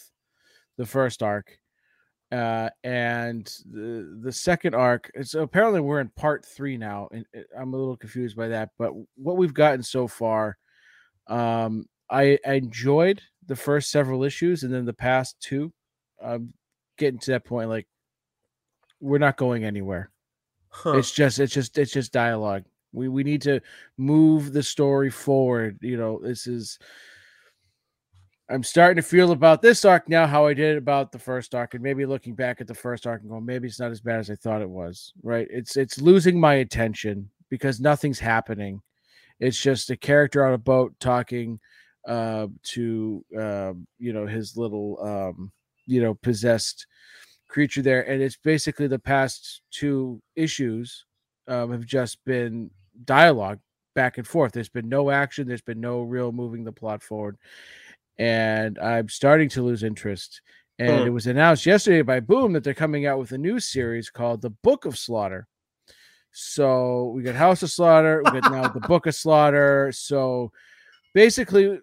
the 0.76 0.86
first 0.86 1.22
arc. 1.22 1.58
Uh 2.30 2.68
and 2.84 3.46
the 3.70 4.18
the 4.22 4.32
second 4.32 4.74
arc. 4.74 5.10
So 5.22 5.42
apparently 5.42 5.80
we're 5.80 6.00
in 6.00 6.10
part 6.10 6.44
three 6.44 6.76
now, 6.76 7.08
and 7.10 7.24
I'm 7.58 7.72
a 7.72 7.76
little 7.76 7.96
confused 7.96 8.36
by 8.36 8.48
that. 8.48 8.70
But 8.78 8.92
what 9.16 9.38
we've 9.38 9.54
gotten 9.54 9.82
so 9.82 10.06
far, 10.06 10.58
um, 11.26 11.86
I, 12.10 12.38
I 12.46 12.54
enjoyed 12.54 13.22
the 13.46 13.56
first 13.56 13.90
several 13.90 14.24
issues, 14.24 14.62
and 14.62 14.72
then 14.72 14.84
the 14.84 14.92
past 14.92 15.36
two, 15.40 15.72
I'm 16.22 16.52
getting 16.98 17.20
to 17.20 17.30
that 17.32 17.44
point 17.44 17.70
like 17.70 17.86
we're 19.00 19.18
not 19.18 19.38
going 19.38 19.64
anywhere. 19.64 20.10
Huh. 20.82 20.96
It's 20.98 21.10
just 21.10 21.40
it's 21.40 21.52
just 21.52 21.76
it's 21.76 21.92
just 21.92 22.12
dialogue. 22.12 22.64
We 22.92 23.08
we 23.08 23.24
need 23.24 23.42
to 23.42 23.60
move 23.96 24.52
the 24.52 24.62
story 24.62 25.10
forward. 25.10 25.78
You 25.82 25.96
know, 25.96 26.20
this 26.22 26.46
is 26.46 26.78
I'm 28.48 28.62
starting 28.62 29.02
to 29.02 29.08
feel 29.08 29.32
about 29.32 29.60
this 29.60 29.84
arc 29.84 30.08
now 30.08 30.26
how 30.26 30.46
I 30.46 30.54
did 30.54 30.78
about 30.78 31.10
the 31.10 31.18
first 31.18 31.54
arc, 31.54 31.74
and 31.74 31.82
maybe 31.82 32.06
looking 32.06 32.34
back 32.34 32.60
at 32.60 32.68
the 32.68 32.74
first 32.74 33.06
arc 33.08 33.22
and 33.22 33.30
going, 33.30 33.44
maybe 33.44 33.66
it's 33.66 33.80
not 33.80 33.90
as 33.90 34.00
bad 34.00 34.20
as 34.20 34.30
I 34.30 34.36
thought 34.36 34.62
it 34.62 34.70
was. 34.70 35.12
Right? 35.22 35.48
It's 35.50 35.76
it's 35.76 36.00
losing 36.00 36.38
my 36.38 36.54
attention 36.54 37.28
because 37.50 37.80
nothing's 37.80 38.20
happening. 38.20 38.80
It's 39.40 39.60
just 39.60 39.90
a 39.90 39.96
character 39.96 40.44
on 40.46 40.54
a 40.54 40.58
boat 40.58 40.94
talking 41.00 41.58
uh, 42.06 42.46
to 42.62 43.24
uh, 43.36 43.72
you 43.98 44.12
know 44.12 44.26
his 44.26 44.56
little 44.56 44.98
um, 45.02 45.50
you 45.86 46.00
know 46.00 46.14
possessed 46.14 46.86
creature 47.48 47.82
there, 47.82 48.08
and 48.08 48.22
it's 48.22 48.36
basically 48.36 48.86
the 48.86 48.98
past 48.98 49.62
two 49.70 50.20
issues 50.36 51.04
um, 51.46 51.72
have 51.72 51.86
just 51.86 52.24
been 52.24 52.70
dialogue 53.04 53.58
back 53.94 54.18
and 54.18 54.26
forth. 54.26 54.52
There's 54.52 54.68
been 54.68 54.88
no 54.88 55.10
action. 55.10 55.48
There's 55.48 55.62
been 55.62 55.80
no 55.80 56.02
real 56.02 56.30
moving 56.30 56.64
the 56.64 56.72
plot 56.72 57.02
forward, 57.02 57.36
and 58.18 58.78
I'm 58.78 59.08
starting 59.08 59.48
to 59.50 59.62
lose 59.62 59.82
interest. 59.82 60.42
And 60.80 61.04
it 61.04 61.10
was 61.10 61.26
announced 61.26 61.66
yesterday 61.66 62.02
by 62.02 62.20
Boom 62.20 62.52
that 62.52 62.62
they're 62.62 62.72
coming 62.72 63.04
out 63.04 63.18
with 63.18 63.32
a 63.32 63.38
new 63.38 63.58
series 63.58 64.10
called 64.10 64.42
The 64.42 64.50
Book 64.50 64.84
of 64.84 64.96
Slaughter. 64.96 65.48
So 66.30 67.06
we 67.16 67.22
got 67.22 67.34
House 67.34 67.64
of 67.64 67.70
Slaughter, 67.72 68.22
we 68.24 68.40
got 68.40 68.52
now 68.52 68.68
the 68.68 68.86
Book 68.86 69.06
of 69.06 69.16
Slaughter. 69.16 69.90
So 69.90 70.52
basically, 71.14 71.80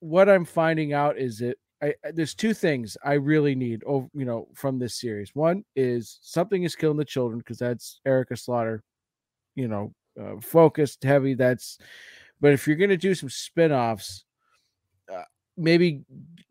what 0.00 0.28
I'm 0.28 0.44
finding 0.44 0.92
out 0.92 1.16
is 1.16 1.38
that 1.38 1.58
I, 1.82 1.94
there's 2.12 2.34
two 2.34 2.54
things 2.54 2.96
I 3.04 3.14
really 3.14 3.54
need 3.54 3.84
over 3.84 4.08
you 4.14 4.24
know 4.24 4.48
from 4.54 4.78
this 4.78 4.96
series. 4.96 5.34
One 5.34 5.64
is 5.76 6.18
something 6.22 6.62
is 6.64 6.74
killing 6.76 6.96
the 6.96 7.04
children 7.04 7.38
because 7.38 7.58
that's 7.58 8.00
Erica 8.04 8.36
Slaughter, 8.36 8.82
you 9.54 9.68
know, 9.68 9.94
uh, 10.20 10.40
focused 10.40 11.04
heavy. 11.04 11.34
That's 11.34 11.78
but 12.40 12.52
if 12.52 12.66
you're 12.66 12.76
gonna 12.76 12.96
do 12.96 13.14
some 13.14 13.28
spin-offs, 13.30 14.24
uh, 15.12 15.22
maybe 15.56 16.02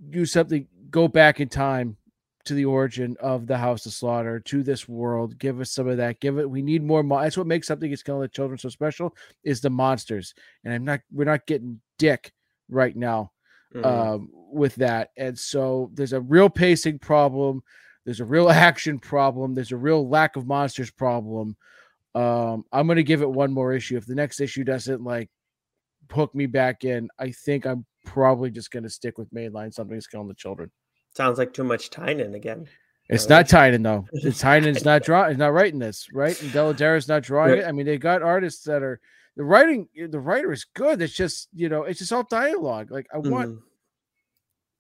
do 0.10 0.26
something. 0.26 0.68
Go 0.90 1.08
back 1.10 1.40
in 1.42 1.50
time 1.50 1.98
to 2.46 2.54
the 2.54 2.63
origin 2.63 3.18
of 3.20 3.46
the 3.46 3.58
House 3.58 3.86
of 3.86 3.92
Slaughter 3.92 4.40
to 4.40 4.63
this 4.63 4.88
world. 4.88 5.38
Give 5.38 5.60
us 5.60 5.72
some 5.72 5.90
of 5.90 5.98
that. 5.98 6.22
Give 6.22 6.38
it. 6.40 6.50
We 6.50 6.62
need 6.62 6.82
more. 6.82 7.04
Mo- 7.04 7.20
That's 7.22 7.38
what 7.38 7.46
makes 7.48 7.68
something 7.68 7.92
is 7.92 8.04
killing 8.04 8.22
the 8.22 8.30
children 8.30 8.58
so 8.58 8.70
special 8.70 9.13
is 9.44 9.60
the 9.60 9.70
monsters. 9.70 10.34
And 10.63 10.74
I'm 10.74 10.86
not. 10.86 11.02
We're 11.12 11.26
not 11.26 11.46
getting 11.46 11.82
dick 12.00 12.32
right 12.70 12.96
now 12.96 13.32
Mhm. 13.76 13.86
um, 13.86 14.30
with 14.52 14.76
that. 14.76 15.10
And 15.18 15.38
so 15.38 15.92
there's 15.94 16.14
a 16.14 16.22
real 16.22 16.50
pacing 16.50 17.00
problem. 17.00 17.62
There's 18.06 18.20
a 18.20 18.26
real 18.26 18.50
action 18.68 19.00
problem. 19.00 19.54
There's 19.54 19.72
a 19.72 19.78
real 19.78 20.08
lack 20.08 20.36
of 20.36 20.48
monsters 20.48 20.92
problem. 20.92 21.56
Um, 22.16 22.64
I'm 22.72 22.88
going 22.88 22.96
to 22.98 23.04
give 23.04 23.22
it 23.22 23.30
one 23.30 23.54
more 23.54 23.74
issue. 23.74 23.98
If 23.98 24.06
the 24.08 24.16
next 24.16 24.40
issue 24.40 24.64
doesn't 24.64 25.04
like 25.04 25.30
hook 26.12 26.34
me 26.34 26.46
back 26.46 26.84
in, 26.84 27.10
I 27.20 27.32
think 27.32 27.66
I'm 27.66 27.86
probably 28.06 28.50
just 28.50 28.72
going 28.72 28.84
to 28.84 28.90
stick 28.90 29.18
with 29.18 29.32
mainline. 29.34 29.74
Something's 29.74 30.08
killing 30.08 30.28
the 30.28 30.34
children. 30.34 30.72
Sounds 31.16 31.38
like 31.38 31.54
too 31.54 31.64
much 31.64 31.90
Tynion 31.90 32.34
again. 32.36 32.68
It's 33.10 33.30
not 33.30 33.48
Tynion 33.48 33.84
though. 33.84 34.06
It's 34.14 34.42
Tynion's 34.42 34.86
not 34.86 35.04
drawing. 35.04 35.32
It's 35.32 35.40
not 35.40 35.54
writing 35.54 35.80
this, 35.80 36.08
right? 36.14 36.40
And 36.42 36.52
Dell'Edera's 36.52 37.08
not 37.08 37.24
drawing 37.24 37.52
Right. 37.52 37.60
it. 37.60 37.66
I 37.68 37.72
mean, 37.72 37.86
they 37.86 37.98
got 37.98 38.22
artists 38.22 38.64
that 38.64 38.82
are 38.84 39.00
the 39.36 39.44
writing. 39.44 39.88
The 40.10 40.20
writer 40.20 40.52
is 40.52 40.66
good. 40.74 41.02
It's 41.02 41.14
just 41.14 41.50
you 41.54 41.70
know, 41.70 41.84
it's 41.84 42.00
just 42.00 42.12
all 42.14 42.24
dialogue. 42.24 42.90
Like 42.92 43.08
I 43.14 43.18
want. 43.20 43.50
Mhm. 43.50 43.62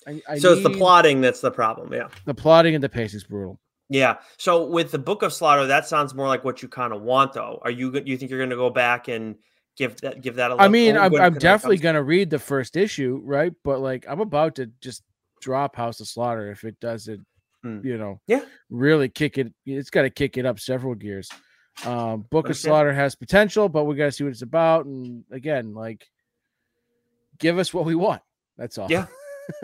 I, 0.07 0.21
I 0.29 0.37
So 0.39 0.53
it's 0.53 0.63
the 0.63 0.69
plotting 0.69 1.21
that's 1.21 1.41
the 1.41 1.51
problem. 1.51 1.93
Yeah. 1.93 2.07
The 2.25 2.33
plotting 2.33 2.73
and 2.75 2.83
the 2.83 2.89
pacing 2.89 3.17
is 3.17 3.23
brutal. 3.25 3.59
Yeah. 3.89 4.17
So 4.37 4.65
with 4.65 4.91
the 4.91 4.97
Book 4.99 5.21
of 5.23 5.33
Slaughter, 5.33 5.65
that 5.67 5.87
sounds 5.87 6.13
more 6.13 6.27
like 6.27 6.43
what 6.43 6.61
you 6.61 6.67
kind 6.69 6.93
of 6.93 7.01
want, 7.01 7.33
though. 7.33 7.59
Are 7.63 7.71
you? 7.71 7.91
go- 7.91 8.01
You 8.05 8.17
think 8.17 8.31
you're 8.31 8.39
going 8.39 8.49
to 8.49 8.55
go 8.55 8.69
back 8.69 9.07
and 9.07 9.35
give 9.77 9.99
that 10.01 10.21
give 10.21 10.35
that 10.35 10.51
a 10.51 10.53
look? 10.55 10.61
I 10.61 10.67
mean, 10.67 10.97
Oh, 10.97 11.01
I'm, 11.01 11.15
I'm 11.15 11.33
definitely 11.35 11.77
gonna 11.77 12.01
read 12.03 12.29
the 12.29 12.39
first 12.39 12.75
issue, 12.75 13.21
right? 13.23 13.53
But 13.63 13.79
like, 13.79 14.05
I'm 14.09 14.19
about 14.21 14.55
to 14.55 14.71
just 14.81 15.03
drop 15.41 15.75
House 15.75 15.99
of 15.99 16.07
Slaughter 16.07 16.51
if 16.51 16.63
it 16.63 16.79
doesn't, 16.79 17.25
Hmm. 17.63 17.79
you 17.83 17.97
know, 17.97 18.19
Yeah. 18.27 18.41
really 18.69 19.07
kick 19.09 19.37
it. 19.37 19.53
It's 19.65 19.89
got 19.89 20.01
to 20.03 20.09
kick 20.09 20.37
it 20.37 20.45
up 20.45 20.59
several 20.59 20.95
gears. 20.95 21.29
Um, 21.85 22.25
Book 22.31 22.49
of 22.49 22.57
Slaughter 22.57 22.91
has 22.93 23.13
potential, 23.15 23.69
but 23.69 23.83
we 23.85 23.95
got 23.95 24.05
to 24.05 24.11
see 24.11 24.23
what 24.23 24.31
it's 24.31 24.41
about. 24.41 24.85
And 24.85 25.23
again, 25.31 25.73
like, 25.75 26.07
give 27.39 27.57
us 27.59 27.73
what 27.73 27.85
we 27.85 27.95
want. 27.95 28.21
That's 28.57 28.77
all. 28.77 28.87
Yeah. 28.89 29.05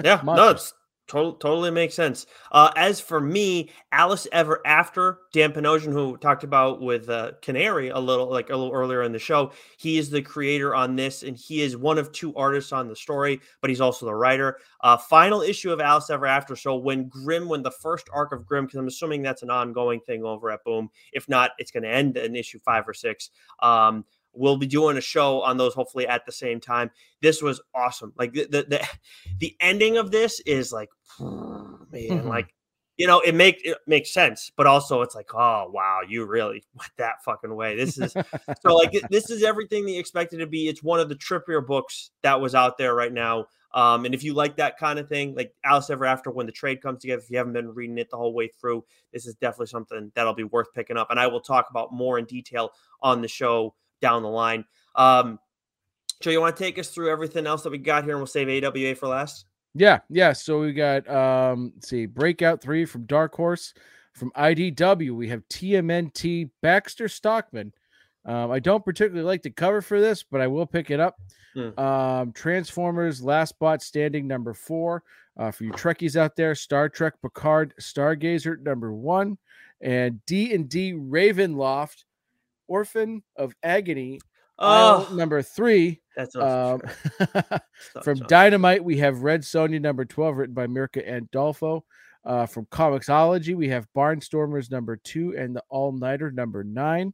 Yeah, 0.03 0.21
no, 0.23 0.49
it's 0.49 0.73
total, 1.07 1.33
totally 1.33 1.71
makes 1.71 1.93
sense. 1.93 2.25
Uh, 2.51 2.71
as 2.75 2.99
for 2.99 3.19
me, 3.19 3.69
Alice 3.91 4.27
Ever 4.31 4.61
After, 4.65 5.19
Dan 5.33 5.51
Panosian, 5.51 5.91
who 5.91 6.17
talked 6.17 6.43
about 6.43 6.81
with 6.81 7.09
uh, 7.09 7.33
Canary 7.41 7.89
a 7.89 7.99
little 7.99 8.29
like 8.29 8.49
a 8.49 8.55
little 8.55 8.73
earlier 8.73 9.03
in 9.03 9.11
the 9.11 9.19
show, 9.19 9.51
he 9.77 9.97
is 9.97 10.09
the 10.09 10.21
creator 10.21 10.73
on 10.73 10.95
this, 10.95 11.23
and 11.23 11.37
he 11.37 11.61
is 11.61 11.75
one 11.75 11.97
of 11.97 12.11
two 12.11 12.33
artists 12.35 12.71
on 12.71 12.87
the 12.87 12.95
story, 12.95 13.39
but 13.61 13.69
he's 13.69 13.81
also 13.81 14.05
the 14.05 14.15
writer. 14.15 14.57
Uh, 14.81 14.97
final 14.97 15.41
issue 15.41 15.71
of 15.71 15.81
Alice 15.81 16.09
Ever 16.09 16.25
After. 16.25 16.55
So 16.55 16.75
when 16.75 17.07
Grimm, 17.07 17.47
when 17.47 17.63
the 17.63 17.71
first 17.71 18.09
arc 18.13 18.31
of 18.31 18.45
Grimm, 18.45 18.65
because 18.65 18.79
I'm 18.79 18.87
assuming 18.87 19.21
that's 19.21 19.43
an 19.43 19.49
ongoing 19.49 19.99
thing 20.01 20.23
over 20.23 20.51
at 20.51 20.63
Boom. 20.63 20.89
If 21.11 21.27
not, 21.27 21.51
it's 21.57 21.71
going 21.71 21.83
to 21.83 21.89
end 21.89 22.17
in 22.17 22.35
issue 22.35 22.59
five 22.63 22.87
or 22.87 22.93
six. 22.93 23.29
Um, 23.59 24.05
we'll 24.33 24.57
be 24.57 24.67
doing 24.67 24.97
a 24.97 25.01
show 25.01 25.41
on 25.41 25.57
those 25.57 25.73
hopefully 25.73 26.07
at 26.07 26.25
the 26.25 26.31
same 26.31 26.59
time. 26.59 26.91
This 27.21 27.41
was 27.41 27.61
awesome. 27.73 28.13
Like 28.17 28.33
the 28.33 28.45
the 28.45 28.63
the, 28.63 28.87
the 29.39 29.55
ending 29.59 29.97
of 29.97 30.11
this 30.11 30.39
is 30.41 30.71
like 30.71 30.89
man 31.19 31.79
Mhm. 31.91 32.27
like 32.27 32.53
you 32.97 33.07
know 33.07 33.19
it 33.21 33.33
make 33.33 33.59
it 33.65 33.77
makes 33.87 34.13
sense 34.13 34.51
but 34.55 34.67
also 34.67 35.01
it's 35.01 35.15
like 35.15 35.33
oh 35.33 35.67
wow 35.71 36.01
you 36.07 36.25
really 36.25 36.63
went 36.75 36.91
that 36.97 37.23
fucking 37.23 37.55
way. 37.55 37.75
This 37.75 37.97
is 37.97 38.13
so 38.61 38.75
like 38.75 38.93
this 39.09 39.29
is 39.29 39.43
everything 39.43 39.85
that 39.85 39.91
you 39.91 39.99
expected 39.99 40.37
to 40.39 40.47
be. 40.47 40.67
It's 40.67 40.83
one 40.83 40.99
of 40.99 41.09
the 41.09 41.15
trippier 41.15 41.65
books 41.65 42.11
that 42.21 42.39
was 42.41 42.55
out 42.55 42.77
there 42.77 42.93
right 42.95 43.13
now. 43.13 43.45
Um, 43.75 44.05
and 44.05 44.13
if 44.13 44.23
you 44.23 44.35
like 44.35 44.57
that 44.57 44.77
kind 44.77 44.99
of 44.99 45.09
thing 45.09 45.33
like 45.33 45.51
alice 45.65 45.89
ever 45.89 46.05
after 46.05 46.29
when 46.29 46.45
the 46.45 46.51
trade 46.51 46.79
comes 46.83 46.99
together 47.01 47.23
if 47.23 47.31
you 47.31 47.39
haven't 47.39 47.53
been 47.53 47.73
reading 47.73 47.97
it 47.97 48.07
the 48.11 48.17
whole 48.17 48.31
way 48.35 48.47
through 48.47 48.85
this 49.11 49.25
is 49.25 49.33
definitely 49.33 49.65
something 49.65 50.11
that'll 50.13 50.35
be 50.35 50.43
worth 50.43 50.71
picking 50.75 50.95
up. 50.95 51.07
And 51.09 51.19
i 51.19 51.25
will 51.25 51.41
talk 51.41 51.71
about 51.71 51.91
more 51.91 52.19
in 52.19 52.25
detail 52.25 52.69
on 53.01 53.21
the 53.23 53.27
show 53.27 53.73
down 54.03 54.21
the 54.21 54.29
line 54.29 54.63
um, 54.95 55.39
Joe, 56.23 56.31
you 56.31 56.39
want 56.39 56.55
to 56.55 56.63
take 56.63 56.79
us 56.79 56.89
through 56.89 57.11
everything 57.11 57.45
else 57.45 57.63
that 57.63 57.71
we 57.71 57.77
got 57.77 58.05
here, 58.05 58.13
and 58.13 58.19
we'll 58.19 58.27
save 58.27 58.63
AWA 58.63 58.95
for 58.95 59.07
last. 59.09 59.45
Yeah, 59.75 59.99
yeah. 60.09 60.31
So 60.31 60.61
we 60.61 60.71
got 60.71 61.09
um 61.09 61.73
let's 61.75 61.89
see, 61.89 62.05
breakout 62.05 62.61
three 62.61 62.85
from 62.85 63.05
Dark 63.05 63.35
Horse. 63.35 63.73
From 64.13 64.31
IDW, 64.37 65.15
we 65.15 65.27
have 65.29 65.41
TMNT 65.49 66.51
Baxter 66.61 67.07
Stockman. 67.07 67.73
Um, 68.25 68.51
I 68.51 68.59
don't 68.59 68.85
particularly 68.85 69.25
like 69.25 69.41
the 69.41 69.49
cover 69.49 69.81
for 69.81 69.99
this, 69.99 70.23
but 70.23 70.39
I 70.39 70.47
will 70.47 70.67
pick 70.67 70.91
it 70.91 70.99
up. 70.99 71.17
Hmm. 71.55 71.77
Um, 71.79 72.31
Transformers 72.31 73.21
Last 73.21 73.57
Bot 73.59 73.81
Standing 73.81 74.27
number 74.27 74.53
four. 74.53 75.03
Uh, 75.35 75.51
for 75.51 75.63
you 75.63 75.71
Trekkies 75.71 76.15
out 76.15 76.35
there, 76.35 76.53
Star 76.55 76.87
Trek 76.87 77.15
Picard 77.21 77.73
Stargazer 77.81 78.61
number 78.61 78.93
one, 78.93 79.37
and 79.81 80.23
D 80.25 80.53
and 80.53 80.69
D 80.69 80.93
Ravenloft, 80.93 82.03
Orphan 82.67 83.23
of 83.35 83.53
Agony, 83.63 84.19
Oh, 84.59 85.09
number 85.13 85.41
three. 85.41 86.01
that's 86.15 86.35
Um, 86.35 86.81
awesome. 87.19 88.03
from 88.03 88.19
Dynamite, 88.27 88.83
we 88.83 88.97
have 88.97 89.23
Red 89.23 89.41
Sonja 89.41 89.81
number 89.81 90.05
12, 90.05 90.37
written 90.37 90.53
by 90.55 90.67
Mirka 90.67 91.07
Andolfo. 91.09 91.81
Uh, 92.23 92.45
from 92.45 92.65
Comixology, 92.67 93.55
we 93.55 93.67
have 93.69 93.87
Barnstormers 93.97 94.71
number 94.71 94.95
two 94.95 95.35
and 95.37 95.55
the 95.55 95.63
All 95.69 95.91
Nighter 95.91 96.31
number 96.31 96.63
nine. 96.63 97.13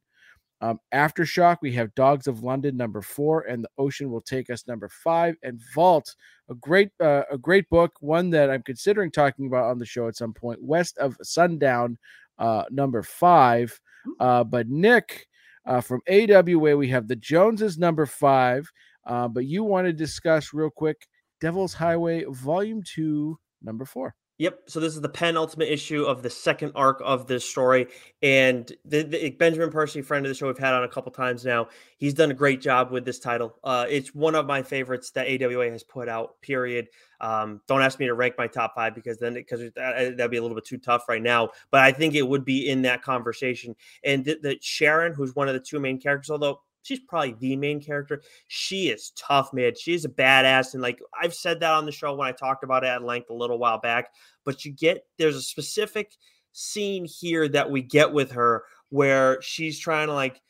Um, 0.62 0.80
Aftershock, 0.94 1.58
we 1.62 1.72
have 1.74 1.96
Dogs 1.96 2.28
of 2.28 2.44
London 2.44 2.76
number 2.76 3.02
four, 3.02 3.44
and 3.44 3.64
The 3.64 3.70
Ocean 3.78 4.12
Will 4.12 4.22
Take 4.22 4.50
Us 4.50 4.68
number 4.68 4.90
five, 4.90 5.36
and 5.42 5.60
Vault, 5.74 6.14
a 6.50 6.54
great 6.56 6.90
uh, 7.00 7.24
a 7.32 7.38
great 7.38 7.68
book, 7.70 7.94
one 8.02 8.30
that 8.32 8.50
I'm 8.52 8.62
considering 8.64 9.10
talking 9.10 9.48
about 9.48 9.72
on 9.72 9.80
the 9.80 9.86
show 9.86 10.10
at 10.10 10.18
some 10.18 10.34
point. 10.34 10.62
West 10.62 10.98
of 10.98 11.16
Sundown, 11.24 11.98
uh, 12.38 12.66
number 12.70 13.02
five. 13.02 13.80
Uh, 14.20 14.44
but 14.44 14.68
Nick, 14.68 15.28
uh, 15.66 15.82
from 15.82 16.02
AWA, 16.10 16.76
we 16.78 16.90
have 16.90 17.08
The 17.08 17.16
Joneses 17.16 17.78
number 17.78 18.06
five. 18.06 18.70
Uh, 19.06 19.28
but 19.28 19.46
you 19.46 19.64
want 19.64 19.88
to 19.88 19.94
discuss 19.94 20.54
real 20.54 20.70
quick 20.70 21.08
Devil's 21.42 21.74
Highway 21.74 22.26
Volume 22.30 22.84
Two, 22.84 23.40
Number 23.62 23.86
Four. 23.86 24.16
Yep. 24.40 24.62
So 24.68 24.80
this 24.80 24.96
is 24.96 25.02
the 25.02 25.10
penultimate 25.10 25.68
issue 25.68 26.04
of 26.06 26.24
the 26.24 26.30
second 26.30 26.72
arc 26.74 27.02
of 27.04 27.28
this 27.28 27.44
story, 27.44 27.88
and 28.24 28.72
the, 28.86 29.04
the 29.04 29.32
Benjamin 29.32 29.70
Percy, 29.70 30.02
friend 30.02 30.26
of 30.26 30.30
the 30.30 30.34
show, 30.34 30.48
we've 30.48 30.58
had 30.58 30.74
on 30.74 30.86
a 30.86 30.88
couple 30.88 31.12
times 31.12 31.44
now. 31.44 31.68
He's 31.98 32.14
done 32.14 32.32
a 32.32 32.34
great 32.34 32.62
job 32.62 32.90
with 32.90 33.04
this 33.04 33.20
title. 33.20 33.58
Uh, 33.66 33.86
it's 33.90 34.16
one 34.16 34.36
of 34.36 34.46
my 34.46 34.64
favorites 34.64 35.12
that 35.12 35.28
AWA 35.28 35.70
has 35.72 35.84
put 35.84 36.08
out. 36.08 36.40
Period. 36.42 36.88
Um, 37.20 37.60
don't 37.68 37.82
ask 37.82 38.00
me 38.00 38.08
to 38.08 38.14
rank 38.14 38.36
my 38.38 38.48
top 38.48 38.76
five 38.76 38.96
because 38.96 39.18
then 39.18 39.34
because 39.34 39.60
that, 39.76 40.16
that'd 40.16 40.32
be 40.32 40.38
a 40.38 40.42
little 40.42 40.56
bit 40.56 40.66
too 40.66 40.78
tough 40.78 41.10
right 41.10 41.22
now. 41.22 41.50
But 41.70 41.82
I 41.82 41.92
think 41.92 42.16
it 42.16 42.26
would 42.26 42.46
be 42.46 42.70
in 42.70 42.84
that 42.84 43.02
conversation. 43.02 43.76
And 44.06 44.24
the 44.24 44.58
Sharon, 44.62 45.14
who's 45.14 45.36
one 45.36 45.50
of 45.50 45.54
the 45.54 45.60
two 45.60 45.82
main 45.82 46.00
characters, 46.00 46.30
although 46.30 46.62
she's 46.84 47.00
probably 47.00 47.36
the 47.40 47.56
main 47.56 47.82
character. 47.82 48.22
She 48.48 48.90
is 48.90 49.12
tough, 49.12 49.54
man. 49.54 49.74
She's 49.80 50.06
a 50.06 50.10
badass. 50.10 50.74
And 50.74 50.82
like 50.82 51.00
I've 51.20 51.34
said 51.34 51.60
that 51.60 51.72
on 51.72 51.86
the 51.86 51.92
show 51.92 52.14
when 52.16 52.28
I 52.28 52.32
talked 52.32 52.64
about 52.64 52.84
it 52.84 52.88
at 52.88 53.04
length 53.04 53.30
a 53.30 53.34
little 53.34 53.58
while 53.58 53.80
back. 53.80 54.10
But 54.46 54.66
you 54.66 54.72
get 54.72 55.06
there's 55.18 55.36
a 55.36 55.42
specific 55.42 56.12
scene 56.52 57.06
here 57.06 57.48
that 57.50 57.70
we 57.70 57.82
get 57.82 58.12
with 58.12 58.32
her 58.32 58.64
where 58.90 59.42
she's 59.42 59.80
trying 59.80 60.08
to 60.08 60.14
like 60.14 60.42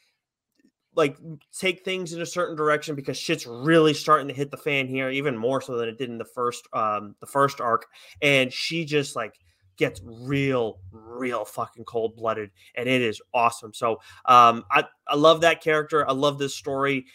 like 0.95 1.17
take 1.57 1.85
things 1.85 2.13
in 2.13 2.21
a 2.21 2.25
certain 2.25 2.55
direction 2.55 2.95
because 2.95 3.17
shit's 3.17 3.45
really 3.45 3.93
starting 3.93 4.27
to 4.27 4.33
hit 4.33 4.49
the 4.49 4.57
fan 4.57 4.87
here 4.87 5.09
even 5.09 5.37
more 5.37 5.61
so 5.61 5.77
than 5.77 5.87
it 5.87 5.97
did 5.97 6.09
in 6.09 6.17
the 6.17 6.25
first 6.25 6.67
um 6.73 7.15
the 7.19 7.27
first 7.27 7.61
arc 7.61 7.85
and 8.21 8.51
she 8.51 8.85
just 8.85 9.15
like 9.15 9.35
gets 9.79 10.01
real 10.03 10.79
real 10.91 11.43
fucking 11.43 11.85
cold 11.85 12.15
blooded 12.15 12.51
and 12.75 12.87
it 12.87 13.01
is 13.01 13.19
awesome 13.33 13.73
so 13.73 13.93
um 14.25 14.63
i 14.69 14.83
i 15.07 15.15
love 15.15 15.41
that 15.41 15.63
character 15.63 16.07
i 16.07 16.11
love 16.11 16.37
this 16.37 16.53
story 16.53 17.05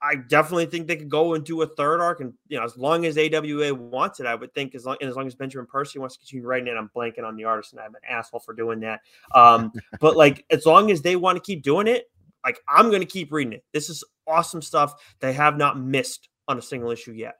I 0.00 0.14
definitely 0.14 0.66
think 0.66 0.86
they 0.86 0.96
could 0.96 1.08
go 1.08 1.34
and 1.34 1.44
do 1.44 1.60
a 1.62 1.66
third 1.66 2.00
arc, 2.00 2.20
and 2.20 2.32
you 2.46 2.56
know, 2.56 2.64
as 2.64 2.76
long 2.76 3.04
as 3.04 3.18
AWA 3.18 3.74
wants 3.74 4.20
it, 4.20 4.26
I 4.26 4.34
would 4.34 4.54
think 4.54 4.74
as 4.74 4.84
long 4.86 4.96
and 5.00 5.10
as 5.10 5.16
long 5.16 5.26
as 5.26 5.34
Benjamin 5.34 5.66
Percy 5.66 5.98
wants 5.98 6.16
to 6.16 6.20
continue 6.20 6.46
writing 6.46 6.68
it, 6.68 6.76
I'm 6.76 6.90
blanking 6.94 7.24
on 7.24 7.36
the 7.36 7.44
artist, 7.44 7.72
and 7.72 7.80
I'm 7.80 7.94
an 7.94 8.00
asshole 8.08 8.40
for 8.40 8.54
doing 8.54 8.80
that. 8.80 9.00
Um, 9.34 9.72
but 10.00 10.16
like, 10.16 10.44
as 10.50 10.66
long 10.66 10.90
as 10.90 11.02
they 11.02 11.16
want 11.16 11.36
to 11.36 11.42
keep 11.42 11.62
doing 11.62 11.88
it, 11.88 12.04
like 12.44 12.60
I'm 12.68 12.90
going 12.90 13.00
to 13.00 13.06
keep 13.06 13.32
reading 13.32 13.54
it. 13.54 13.64
This 13.72 13.90
is 13.90 14.04
awesome 14.26 14.62
stuff. 14.62 14.94
They 15.18 15.32
have 15.32 15.56
not 15.56 15.80
missed 15.80 16.28
on 16.46 16.58
a 16.58 16.62
single 16.62 16.90
issue 16.90 17.12
yet. 17.12 17.38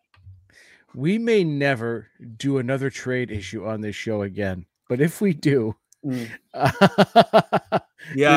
We 0.94 1.18
may 1.18 1.44
never 1.44 2.08
do 2.36 2.58
another 2.58 2.90
trade 2.90 3.30
issue 3.30 3.66
on 3.66 3.80
this 3.80 3.96
show 3.96 4.22
again, 4.22 4.66
but 4.88 5.00
if 5.00 5.20
we 5.20 5.34
do, 5.34 5.76
Yeah, 6.02 6.28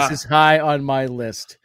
this 0.09 0.11
is 0.11 0.23
high 0.23 0.59
on 0.59 0.83
my 0.83 1.05
list 1.05 1.57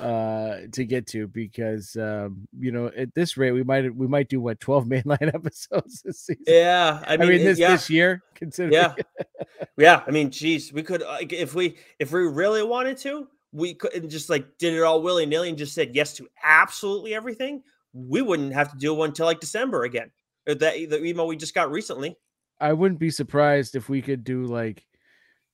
uh 0.00 0.58
to 0.72 0.84
get 0.84 1.06
to 1.06 1.28
because 1.28 1.96
um 1.96 2.46
you 2.58 2.72
know 2.72 2.90
at 2.96 3.14
this 3.14 3.36
rate 3.36 3.52
we 3.52 3.62
might 3.62 3.94
we 3.94 4.06
might 4.06 4.28
do 4.28 4.40
what 4.40 4.58
12 4.60 4.84
mainline 4.86 5.32
episodes 5.32 6.02
this 6.02 6.20
season 6.20 6.42
yeah. 6.46 7.02
I 7.06 7.14
i 7.14 7.16
mean, 7.16 7.28
mean, 7.28 7.44
this 7.44 7.58
yeah. 7.58 7.70
this 7.70 7.88
year 7.88 8.22
considering 8.34 8.74
yeah 8.74 8.94
yeah 9.78 10.02
i 10.06 10.10
mean 10.10 10.30
geez 10.30 10.72
we 10.72 10.82
could 10.82 11.02
like 11.02 11.32
if 11.32 11.54
we 11.54 11.76
if 11.98 12.12
we 12.12 12.22
really 12.22 12.62
wanted 12.62 12.98
to 12.98 13.28
we 13.52 13.74
could 13.74 13.94
and 13.94 14.10
just 14.10 14.28
like 14.28 14.58
did 14.58 14.74
it 14.74 14.82
all 14.82 15.02
willy-nilly 15.02 15.48
and 15.48 15.56
just 15.56 15.72
said 15.72 15.94
yes 15.94 16.14
to 16.14 16.28
absolutely 16.42 17.14
everything 17.14 17.62
we 17.94 18.20
wouldn't 18.20 18.52
have 18.52 18.70
to 18.72 18.76
do 18.76 18.92
one 18.92 19.10
until 19.10 19.26
like 19.26 19.40
december 19.40 19.84
again 19.84 20.10
that 20.46 20.74
the 20.90 21.04
email 21.04 21.26
we 21.26 21.36
just 21.36 21.54
got 21.54 21.70
recently 21.70 22.16
I 22.60 22.72
wouldn't 22.72 23.00
be 23.00 23.10
surprised 23.10 23.76
if 23.76 23.88
we 23.88 24.02
could 24.02 24.24
do 24.24 24.44
like, 24.44 24.84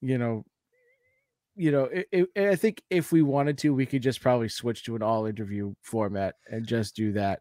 you 0.01 0.19
know, 0.19 0.45
you 1.55 1.71
know, 1.71 1.85
it, 1.85 2.09
it, 2.13 2.49
I 2.49 2.57
think 2.57 2.83
if 2.91 3.13
we 3.13 3.23
wanted 3.23 3.59
to, 3.59 3.75
we 3.75 3.87
could 3.87 4.03
just 4.03 4.21
probably 4.21 4.49
switch 4.49 4.85
to 4.85 4.97
an 4.97 5.03
all 5.03 5.27
interview 5.27 5.75
format 5.83 6.37
and 6.51 6.67
just 6.67 6.97
do 6.97 7.13
that. 7.13 7.41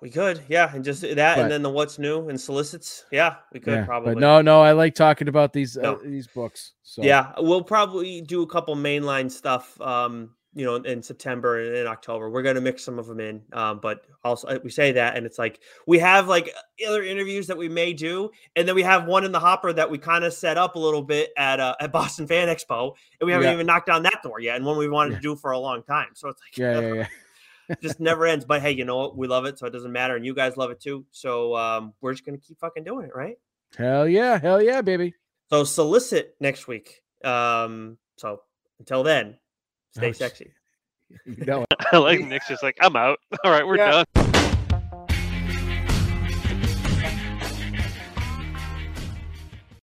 We 0.00 0.10
could, 0.10 0.42
yeah, 0.48 0.70
and 0.72 0.84
just 0.84 1.02
that, 1.02 1.16
but, 1.16 1.38
and 1.38 1.50
then 1.50 1.62
the 1.62 1.70
what's 1.70 1.98
new 1.98 2.28
and 2.28 2.40
solicits. 2.40 3.04
Yeah, 3.10 3.36
we 3.52 3.58
could 3.58 3.72
yeah, 3.72 3.84
probably. 3.84 4.14
But 4.14 4.20
no, 4.20 4.40
no, 4.42 4.62
I 4.62 4.70
like 4.70 4.94
talking 4.94 5.26
about 5.26 5.52
these 5.52 5.76
no. 5.76 5.94
uh, 5.94 5.98
these 6.04 6.28
books. 6.28 6.74
So 6.84 7.02
yeah, 7.02 7.32
we'll 7.38 7.64
probably 7.64 8.20
do 8.20 8.42
a 8.42 8.46
couple 8.46 8.76
mainline 8.76 9.28
stuff. 9.28 9.80
Um, 9.80 10.36
you 10.58 10.64
know, 10.64 10.74
in 10.74 11.00
September 11.04 11.60
and 11.60 11.76
in 11.76 11.86
October. 11.86 12.28
We're 12.28 12.42
going 12.42 12.56
to 12.56 12.60
mix 12.60 12.82
some 12.82 12.98
of 12.98 13.06
them 13.06 13.20
in. 13.20 13.42
Um, 13.52 13.78
but 13.80 14.04
also, 14.24 14.48
uh, 14.48 14.58
we 14.64 14.70
say 14.70 14.90
that, 14.90 15.16
and 15.16 15.24
it's 15.24 15.38
like 15.38 15.60
we 15.86 16.00
have 16.00 16.26
like 16.26 16.52
other 16.86 17.04
interviews 17.04 17.46
that 17.46 17.56
we 17.56 17.68
may 17.68 17.92
do, 17.92 18.30
and 18.56 18.66
then 18.66 18.74
we 18.74 18.82
have 18.82 19.06
one 19.06 19.24
in 19.24 19.30
the 19.30 19.38
hopper 19.38 19.72
that 19.72 19.88
we 19.88 19.98
kind 19.98 20.24
of 20.24 20.32
set 20.32 20.58
up 20.58 20.74
a 20.74 20.78
little 20.78 21.02
bit 21.02 21.30
at 21.36 21.60
uh, 21.60 21.76
at 21.80 21.92
Boston 21.98 22.26
Fan 22.26 22.48
Expo, 22.48 22.94
and 23.20 23.26
we 23.26 23.32
haven't 23.32 23.46
yeah. 23.46 23.54
even 23.54 23.66
knocked 23.66 23.86
down 23.86 24.02
that 24.02 24.20
door 24.24 24.40
yet, 24.40 24.56
and 24.56 24.64
one 24.64 24.76
we 24.76 24.88
wanted 24.88 25.10
yeah. 25.10 25.16
to 25.18 25.22
do 25.22 25.36
for 25.36 25.52
a 25.52 25.58
long 25.60 25.84
time. 25.84 26.08
So 26.14 26.28
it's 26.28 26.42
like, 26.42 26.58
yeah, 26.58 26.80
yeah, 26.80 26.94
yeah. 27.68 27.74
just 27.80 28.00
never 28.00 28.26
ends. 28.26 28.44
But 28.44 28.60
hey, 28.60 28.72
you 28.72 28.84
know 28.84 28.96
what? 28.96 29.16
We 29.16 29.28
love 29.28 29.44
it, 29.44 29.60
so 29.60 29.66
it 29.68 29.70
doesn't 29.70 29.92
matter, 29.92 30.16
and 30.16 30.26
you 30.26 30.34
guys 30.34 30.56
love 30.56 30.72
it 30.72 30.80
too. 30.80 31.06
So 31.12 31.54
um, 31.54 31.94
we're 32.00 32.14
just 32.14 32.26
gonna 32.26 32.38
keep 32.38 32.58
fucking 32.58 32.82
doing 32.82 33.06
it, 33.06 33.14
right? 33.14 33.38
Hell 33.76 34.08
yeah, 34.08 34.40
hell 34.40 34.60
yeah, 34.60 34.82
baby. 34.82 35.14
So 35.50 35.62
solicit 35.62 36.34
next 36.40 36.66
week. 36.66 37.02
Um, 37.22 37.96
so 38.16 38.42
until 38.80 39.04
then, 39.04 39.36
Stay 39.92 40.08
oh, 40.08 40.12
sexy. 40.12 40.52
No, 41.26 41.64
I 41.92 41.96
like 41.96 42.20
Nick's 42.20 42.48
just 42.48 42.62
like, 42.62 42.76
I'm 42.82 42.94
out. 42.94 43.18
All 43.44 43.50
right, 43.50 43.66
we're 43.66 43.78
yeah. 43.78 44.04
done. 44.14 44.37